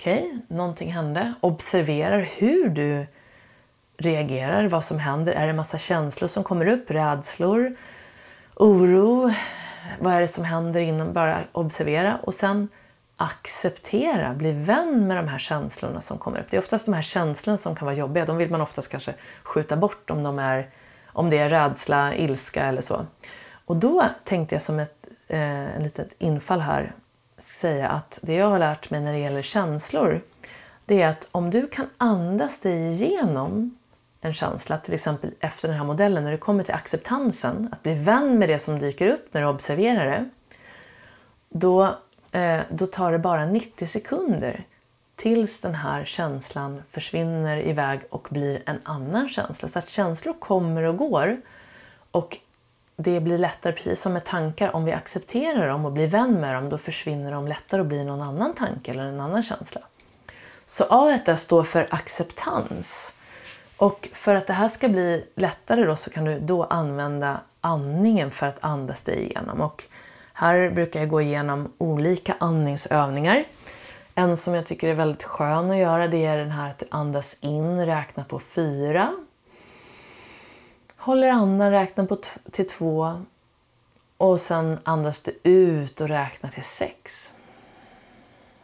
[0.00, 3.06] okej, okay, någonting hände, observerar hur du
[3.98, 5.32] reagerar, vad som händer.
[5.32, 6.90] Är det massa känslor som kommer upp?
[6.90, 7.76] Rädslor,
[8.54, 9.30] oro?
[9.98, 11.12] Vad är det som händer innan?
[11.12, 12.68] Bara observera och sen
[13.16, 16.46] acceptera, bli vän med de här känslorna som kommer upp.
[16.50, 18.26] Det är oftast de här känslorna som kan vara jobbiga.
[18.26, 20.70] De vill man oftast kanske skjuta bort om, de är,
[21.06, 23.06] om det är rädsla, ilska eller så.
[23.64, 26.94] Och då tänkte jag som ett eh, litet infall här
[27.42, 30.22] säga att det jag har lärt mig när det gäller känslor
[30.90, 33.78] det är att om du kan andas dig igenom
[34.20, 37.94] en känsla, till exempel efter den här modellen, när du kommer till acceptansen, att bli
[37.94, 40.28] vän med det som dyker upp när du observerar det,
[41.48, 41.94] då,
[42.32, 44.64] eh, då tar det bara 90 sekunder
[45.16, 49.68] tills den här känslan försvinner iväg och blir en annan känsla.
[49.68, 51.40] Så att känslor kommer och går
[52.10, 52.38] och
[53.02, 56.54] det blir lättare, precis som med tankar, om vi accepterar dem och blir vän med
[56.54, 59.80] dem, då försvinner de lättare och blir någon annan tanke eller en annan känsla.
[60.66, 63.14] Så A1 står för acceptans.
[63.76, 68.30] Och för att det här ska bli lättare då så kan du då använda andningen
[68.30, 69.60] för att andas dig igenom.
[69.60, 69.84] Och
[70.32, 73.44] här brukar jag gå igenom olika andningsövningar.
[74.14, 76.86] En som jag tycker är väldigt skön att göra det är den här att du
[76.90, 79.12] andas in, räkna på fyra
[81.02, 82.16] Håller andan, räknar på
[82.50, 83.22] till två
[84.16, 87.34] och sen andas du ut och räknar till sex.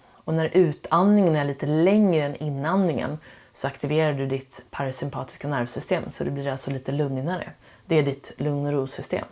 [0.08, 3.18] Och när utandningen är lite längre än inandningen
[3.52, 7.50] så aktiverar du ditt parasympatiska nervsystem så det blir alltså lite lugnare.
[7.86, 9.26] Det är ditt lugn och ro-system.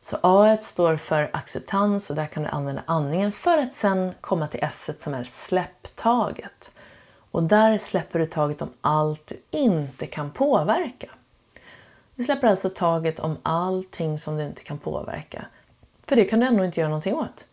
[0.00, 4.48] Så A står för acceptans och där kan du använda andningen för att sen komma
[4.48, 6.72] till S som är släpptaget.
[7.30, 11.08] Och där släpper du taget om allt du inte kan påverka.
[12.16, 15.46] Du släpper alltså taget om allting som du inte kan påverka.
[16.06, 17.46] För det kan du ändå inte göra någonting åt.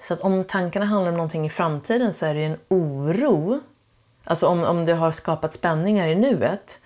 [0.00, 3.60] Så att om tankarna handlar om någonting i framtiden så är det en oro.
[4.24, 6.80] Alltså om, om du har skapat spänningar i nuet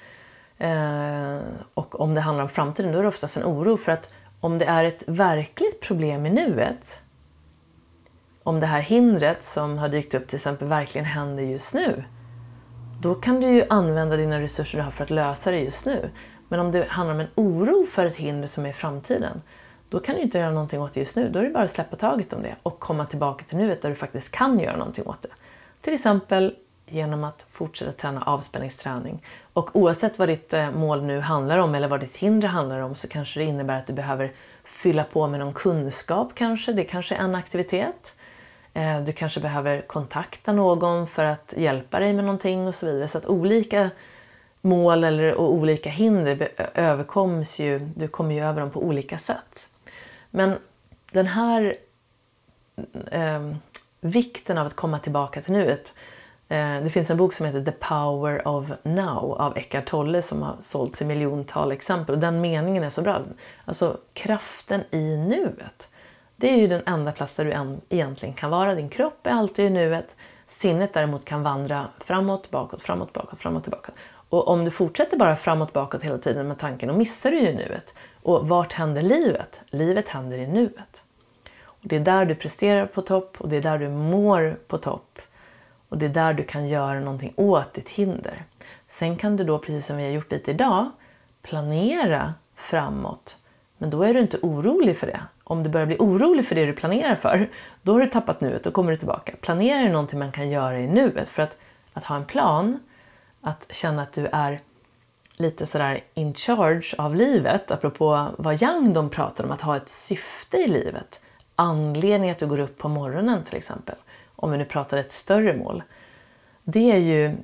[0.59, 1.39] eh,
[1.75, 3.77] och om det handlar om framtiden, då är det oftast en oro.
[3.77, 7.03] För att om det är ett verkligt problem i nuet,
[8.43, 12.05] om det här hindret som har dykt upp till exempel verkligen händer just nu,
[13.01, 16.11] då kan du ju använda dina resurser du har för att lösa det just nu.
[16.55, 19.43] Men om det handlar om en oro för ett hinder som är i framtiden,
[19.89, 21.29] då kan du inte göra någonting åt det just nu.
[21.29, 23.89] Då är det bara att släppa taget om det och komma tillbaka till nuet där
[23.89, 25.29] du faktiskt kan göra någonting åt det.
[25.81, 26.55] Till exempel
[26.87, 29.23] genom att fortsätta träna avspänningsträning.
[29.53, 32.95] Och oavsett vad ditt eh, mål nu handlar om eller vad ditt hinder handlar om
[32.95, 34.33] så kanske det innebär att du behöver
[34.65, 36.73] fylla på med någon kunskap kanske.
[36.73, 38.17] Det kanske är en aktivitet.
[38.75, 43.09] Eh, du kanske behöver kontakta någon för att hjälpa dig med någonting och så vidare.
[43.09, 43.91] Så att olika
[44.65, 49.69] mål eller, och olika hinder överkoms ju, du kommer ju över dem på olika sätt.
[50.31, 50.59] Men
[51.13, 51.77] den här
[53.11, 53.55] eh,
[54.01, 55.95] vikten av att komma tillbaka till nuet.
[56.49, 60.43] Eh, det finns en bok som heter The Power of Now av Eckart Tolle som
[60.43, 62.15] har sålts i miljontal exempel.
[62.15, 63.23] Och den meningen är så bra.
[63.65, 65.89] Alltså kraften i nuet.
[66.37, 68.75] Det är ju den enda plats där du än, egentligen kan vara.
[68.75, 70.17] Din kropp är alltid i nuet.
[70.55, 73.93] Sinnet däremot kan vandra framåt, bakåt, framåt, bakåt, framåt, tillbaka.
[74.29, 77.55] Och om du fortsätter bara framåt, bakåt hela tiden med tanken, då missar du ju
[77.55, 77.95] nuet.
[78.23, 79.63] Och vart händer livet?
[79.67, 81.05] Livet händer i nuet.
[81.65, 84.79] Och det är där du presterar på topp och det är där du mår på
[84.79, 85.21] topp.
[85.89, 88.45] Och det är där du kan göra någonting åt ditt hinder.
[88.89, 90.91] Sen kan du då, precis som vi har gjort lite idag,
[91.43, 93.39] planera framåt.
[93.79, 95.21] Men då är du inte orolig för det.
[95.45, 97.51] Om du börjar bli orolig för det du planerar för,
[97.83, 99.33] då har du tappat nuet, då kommer du tillbaka.
[99.41, 101.29] Planera är någonting man kan göra i nuet.
[101.29, 101.57] För att,
[101.93, 102.79] att ha en plan
[103.41, 104.61] att känna att du är
[105.37, 109.89] lite sådär in charge av livet, apropå vad Yang de pratar om, att ha ett
[109.89, 111.21] syfte i livet.
[111.57, 113.97] Anledning att du går upp på morgonen till exempel,
[114.37, 115.83] om vi nu pratar ett större mål.
[116.65, 117.37] Det är ju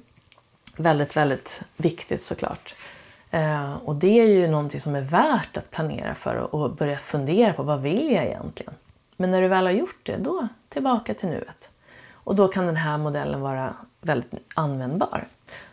[0.77, 2.75] väldigt, väldigt viktigt såklart.
[3.31, 7.53] Eh, och det är ju någonting som är värt att planera för och börja fundera
[7.53, 8.75] på vad vill jag egentligen?
[9.17, 11.71] Men när du väl har gjort det, då tillbaka till nuet.
[12.13, 15.29] Och då kan den här modellen vara väldigt användbar.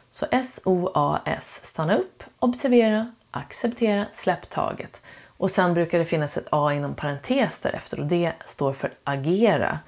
[0.10, 5.02] Så SOAS, stanna upp, observera, acceptera, släpp taget.
[5.38, 9.80] Och sen brukar det finnas ett A inom parentes därefter och det står för agera.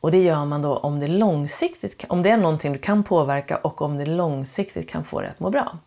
[0.00, 3.56] Och det gör man då om det långsiktigt, om det är någonting du kan påverka
[3.56, 5.78] och om det långsiktigt kan få dig att må bra.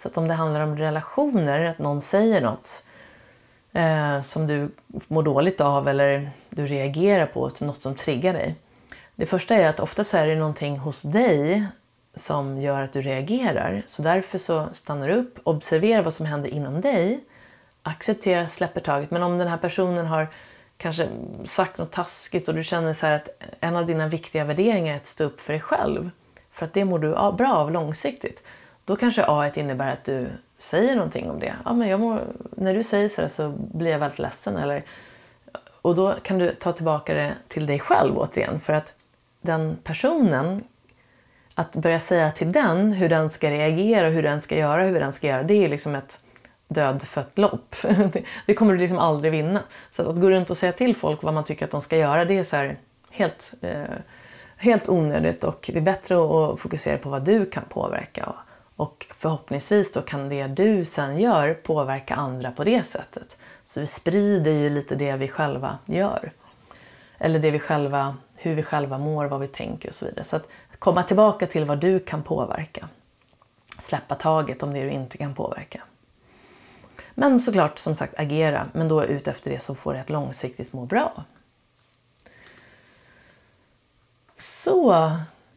[0.00, 2.86] Så att om det handlar om relationer, att någon säger något
[3.72, 4.70] eh, som du
[5.08, 8.54] mår dåligt av eller du reagerar på, något som triggar dig.
[9.14, 11.66] Det första är att ofta så är det någonting hos dig
[12.14, 13.82] som gör att du reagerar.
[13.86, 17.24] Så därför så stannar du upp, observerar vad som händer inom dig,
[17.82, 19.10] accepterar, släpper taget.
[19.10, 20.28] Men om den här personen har
[20.76, 21.08] kanske
[21.44, 23.28] sagt något taskigt och du känner så att
[23.60, 26.10] en av dina viktiga värderingar är att stå upp för dig själv,
[26.50, 28.42] för att det mår du bra av långsiktigt,
[28.90, 30.28] då kanske A innebär att du
[30.58, 31.54] säger någonting om det.
[31.64, 32.24] Ja, men jag mår,
[32.56, 34.56] när du säger sådär så blir jag väldigt ledsen.
[34.56, 34.82] Eller,
[35.82, 38.60] och då kan du ta tillbaka det till dig själv återigen.
[38.60, 38.94] För att
[39.40, 40.64] den personen,
[41.54, 45.12] att börja säga till den hur den ska reagera, hur den ska göra, hur den
[45.12, 46.20] ska göra, det är liksom ett
[46.68, 47.76] dödfött lopp.
[48.46, 49.62] det kommer du liksom aldrig vinna.
[49.90, 52.24] Så att gå runt och säga till folk vad man tycker att de ska göra,
[52.24, 52.78] det är så här
[53.10, 53.84] helt, eh,
[54.56, 58.34] helt onödigt och det är bättre att fokusera på vad du kan påverka.
[58.80, 63.36] Och förhoppningsvis då kan det du sen gör påverka andra på det sättet.
[63.64, 66.32] Så vi sprider ju lite det vi själva gör.
[67.18, 70.24] Eller det vi själva, hur vi själva mår, vad vi tänker och så vidare.
[70.24, 72.88] Så att komma tillbaka till vad du kan påverka.
[73.78, 75.82] Släppa taget om det du inte kan påverka.
[77.14, 80.72] Men såklart som sagt agera, men då ut efter det som får dig att långsiktigt
[80.72, 81.24] må bra.
[84.36, 85.10] Så,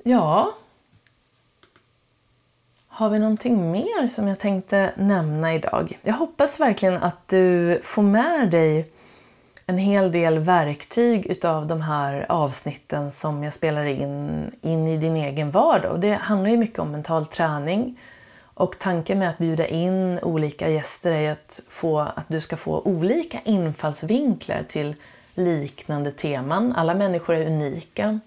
[0.03, 0.53] ja,
[2.95, 5.97] har vi någonting mer som jag tänkte nämna idag?
[6.03, 8.87] Jag hoppas verkligen att du får med dig
[9.65, 15.15] en hel del verktyg utav de här avsnitten som jag spelar in, in i din
[15.15, 15.91] egen vardag.
[15.91, 17.99] Och det handlar ju mycket om mental träning.
[18.53, 22.79] Och tanken med att bjuda in olika gäster är att, få, att du ska få
[22.79, 24.95] olika infallsvinklar till
[25.35, 26.73] liknande teman.
[26.75, 28.19] Alla människor är unika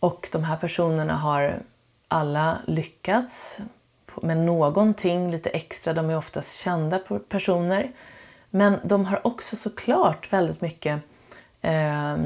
[0.00, 1.62] och de här personerna har
[2.08, 3.60] alla lyckats
[4.22, 5.92] med någonting lite extra.
[5.92, 7.92] De är oftast kända personer.
[8.50, 11.00] Men de har också såklart väldigt mycket
[11.60, 12.16] eh,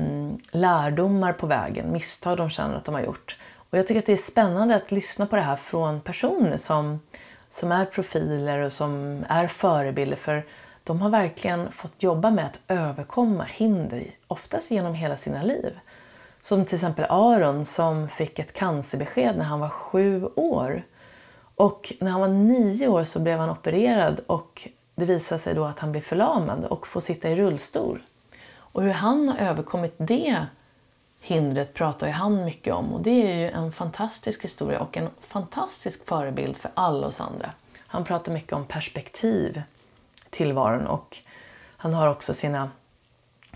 [0.50, 3.36] lärdomar på vägen, misstag de känner att de har gjort.
[3.70, 7.00] Och jag tycker att det är spännande att lyssna på det här från personer som,
[7.48, 10.16] som är profiler och som är förebilder.
[10.16, 10.44] För
[10.84, 15.78] de har verkligen fått jobba med att överkomma hinder, oftast genom hela sina liv.
[16.40, 20.82] Som till exempel Aron som fick ett cancerbesked när han var sju år.
[21.54, 25.64] Och när han var nio år så blev han opererad och det visade sig då
[25.64, 28.02] att han blev förlamad och får sitta i rullstol.
[28.56, 30.46] Och hur han har överkommit det
[31.20, 35.08] hindret pratar ju han mycket om och det är ju en fantastisk historia och en
[35.20, 37.50] fantastisk förebild för alla oss andra.
[37.86, 39.62] Han pratar mycket om perspektiv
[40.30, 41.18] tillvaron och
[41.76, 42.70] han har också sina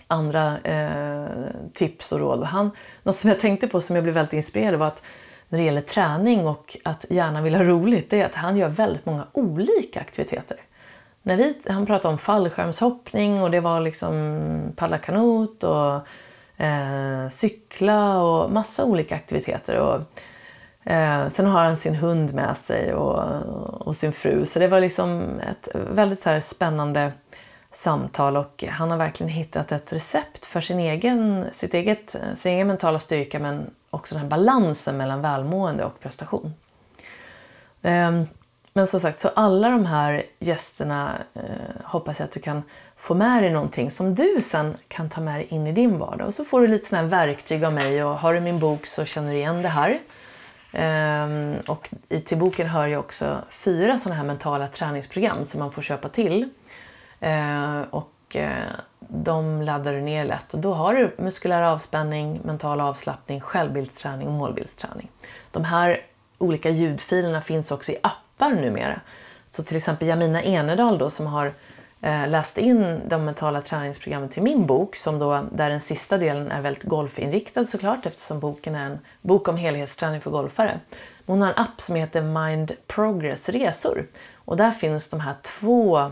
[0.06, 2.44] andra eh, tips och råd.
[2.44, 2.70] Han,
[3.02, 5.02] något som jag tänkte på som jag blev väldigt inspirerad av var att
[5.48, 8.68] när det gäller träning och att gärna vill ha roligt, det är att han gör
[8.68, 10.56] väldigt många olika aktiviteter.
[11.22, 15.94] När vi, han pratade om fallskärmshoppning och det var liksom paddla kanot och
[16.64, 19.76] eh, cykla och massa olika aktiviteter.
[19.76, 20.02] Och,
[20.90, 23.22] eh, sen har han sin hund med sig och,
[23.86, 24.46] och sin fru.
[24.46, 27.12] Så det var liksom ett väldigt så spännande
[27.70, 32.66] samtal och han har verkligen hittat ett recept för sin egen, sitt eget, sin egen
[32.66, 36.54] mentala styrka men också den här balansen mellan välmående och prestation.
[37.82, 38.26] Ehm,
[38.72, 41.42] men som sagt, så alla de här gästerna eh,
[41.84, 42.62] hoppas jag att du kan
[42.96, 46.26] få med dig någonting som du sen kan ta med dig in i din vardag.
[46.26, 48.86] Och så får du lite sådana här verktyg av mig och har du min bok
[48.86, 49.98] så känner du igen det här.
[50.72, 51.90] Ehm, och
[52.24, 56.48] till boken hör ju också fyra sådana här mentala träningsprogram som man får köpa till.
[57.20, 58.62] Ehm, och eh,
[59.08, 64.32] de laddar du ner lätt och då har du muskulär avspänning, mental avslappning, självbildsträning och
[64.32, 65.10] målbildsträning.
[65.50, 66.00] De här
[66.38, 69.00] olika ljudfilerna finns också i appar numera.
[69.50, 71.54] Så till exempel Jamina Enedal då som har
[72.00, 76.50] eh, läst in de mentala träningsprogrammen till min bok, som då, där den sista delen
[76.50, 80.80] är väldigt golfinriktad såklart eftersom boken är en bok om helhetsträning för golfare.
[81.26, 86.10] Hon har en app som heter Mind Progress Resor och där finns de här två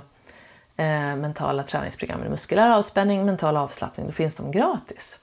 [0.76, 5.18] eh, mentala träningsprogrammen, muskulär avspänning, mental avslappning, då finns de gratis.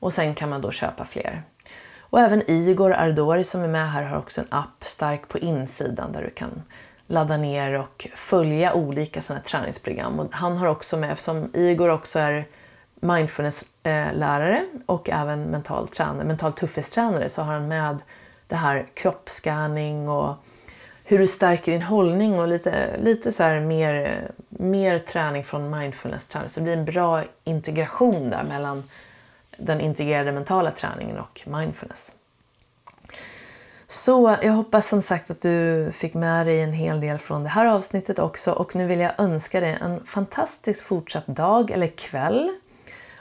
[0.00, 1.42] Och sen kan man då köpa fler.
[2.00, 6.12] Och även Igor Ardori som är med här har också en app, Stark på insidan,
[6.12, 6.62] där du kan
[7.06, 10.20] ladda ner och följa olika sådana träningsprogram.
[10.20, 12.46] Och han har också med, eftersom Igor också är
[13.00, 18.02] mindfulnesslärare och även mental, tränare, mental tuffhetstränare så har han med
[18.46, 20.36] det här kroppsscanning och
[21.10, 26.50] hur du stärker din hållning och lite, lite så mer, mer träning från mindfulness-träning.
[26.50, 28.84] Så det blir en bra integration där mellan
[29.56, 32.12] den integrerade mentala träningen och mindfulness.
[33.86, 37.48] Så jag hoppas som sagt att du fick med dig en hel del från det
[37.48, 42.50] här avsnittet också och nu vill jag önska dig en fantastisk fortsatt dag eller kväll.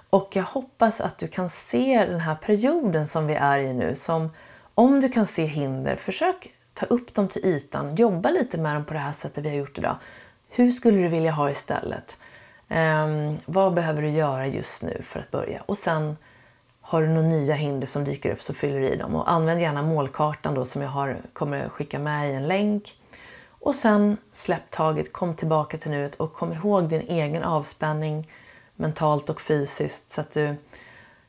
[0.10, 3.96] Och jag hoppas att du kan se den här perioden som vi är i nu
[3.96, 4.30] som
[4.76, 8.86] om du kan se hinder, försök ta upp dem till ytan, jobba lite med dem
[8.86, 9.98] på det här sättet vi har gjort idag.
[10.50, 12.18] Hur skulle du vilja ha istället?
[12.68, 15.62] Um, vad behöver du göra just nu för att börja?
[15.66, 16.18] Och sen
[16.82, 19.16] har du några nya hinder som dyker upp så fyller du i dem.
[19.16, 22.96] Och använd gärna målkartan då som jag har, kommer skicka med i en länk.
[23.50, 28.30] Och sen släpp taget, kom tillbaka till nuet och kom ihåg din egen avspänning
[28.76, 30.56] mentalt och fysiskt så att du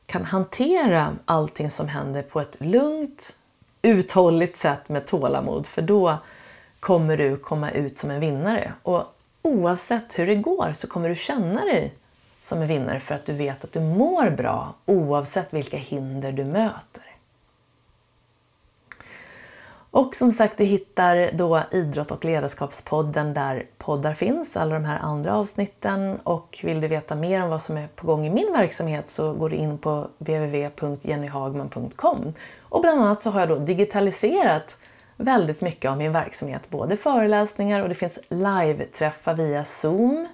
[0.05, 3.35] kan hantera allting som händer på ett lugnt,
[3.81, 5.67] uthålligt sätt med tålamod.
[5.67, 6.17] För då
[6.79, 8.73] kommer du komma ut som en vinnare.
[8.83, 9.03] Och
[9.41, 11.93] oavsett hur det går så kommer du känna dig
[12.37, 16.43] som en vinnare för att du vet att du mår bra oavsett vilka hinder du
[16.43, 17.10] möter.
[19.91, 24.99] Och som sagt, du hittar då Idrott och ledarskapspodden där poddar finns, alla de här
[24.99, 26.19] andra avsnitten.
[26.23, 29.33] Och vill du veta mer om vad som är på gång i min verksamhet så
[29.33, 32.33] går du in på www.jennyhagman.com.
[32.61, 34.77] Och bland annat så har jag då digitaliserat
[35.17, 40.27] väldigt mycket av min verksamhet, både föreläsningar och det finns live-träffar via Zoom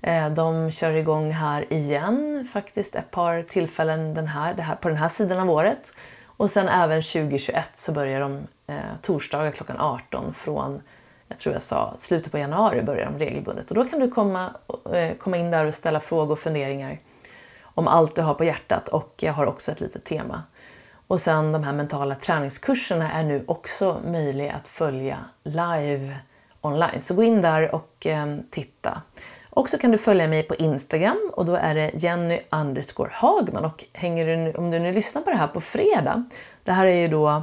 [0.00, 4.88] eh, de kör igång här igen faktiskt ett par tillfällen den här, det här, på
[4.88, 5.92] den här sidan av året.
[6.36, 10.82] Och sen även 2021 så börjar de eh, torsdagar klockan 18 från,
[11.28, 13.70] jag tror jag sa, slutet på januari börjar de regelbundet.
[13.70, 14.50] Och då kan du komma,
[14.92, 16.98] eh, komma in där och ställa frågor och funderingar
[17.62, 20.42] om allt du har på hjärtat och jag har också ett litet tema.
[21.06, 26.16] Och sen de här mentala träningskurserna är nu också möjliga att följa live
[26.60, 27.00] online.
[27.00, 29.02] Så gå in där och eh, titta.
[29.56, 33.64] Och så kan du följa mig på Instagram och då är det Jenny underscore Hagman.
[33.64, 36.24] Och hänger du, om du nu lyssnar på det här på fredag,
[36.64, 37.42] det här är ju då,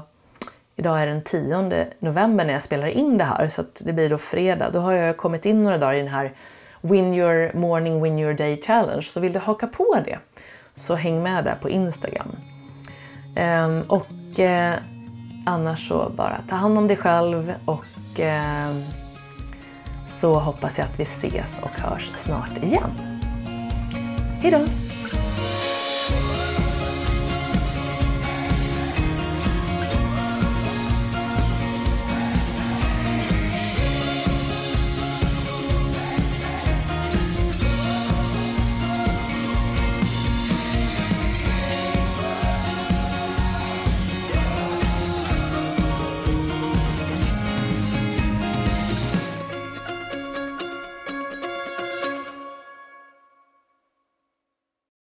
[0.75, 4.17] idag är den 10 november när jag spelar in det här, så det blir då
[4.17, 4.69] fredag.
[4.71, 6.33] Då har jag kommit in några dagar i den här
[6.81, 9.01] Win your morning, win your day challenge.
[9.03, 10.19] Så vill du haka på det,
[10.73, 12.35] så häng med där på Instagram.
[13.35, 14.73] Ehm, och eh,
[15.45, 18.75] annars så bara ta hand om dig själv och eh,
[20.13, 22.89] så hoppas jag att vi ses och hörs snart igen.
[24.41, 24.65] Hejdå!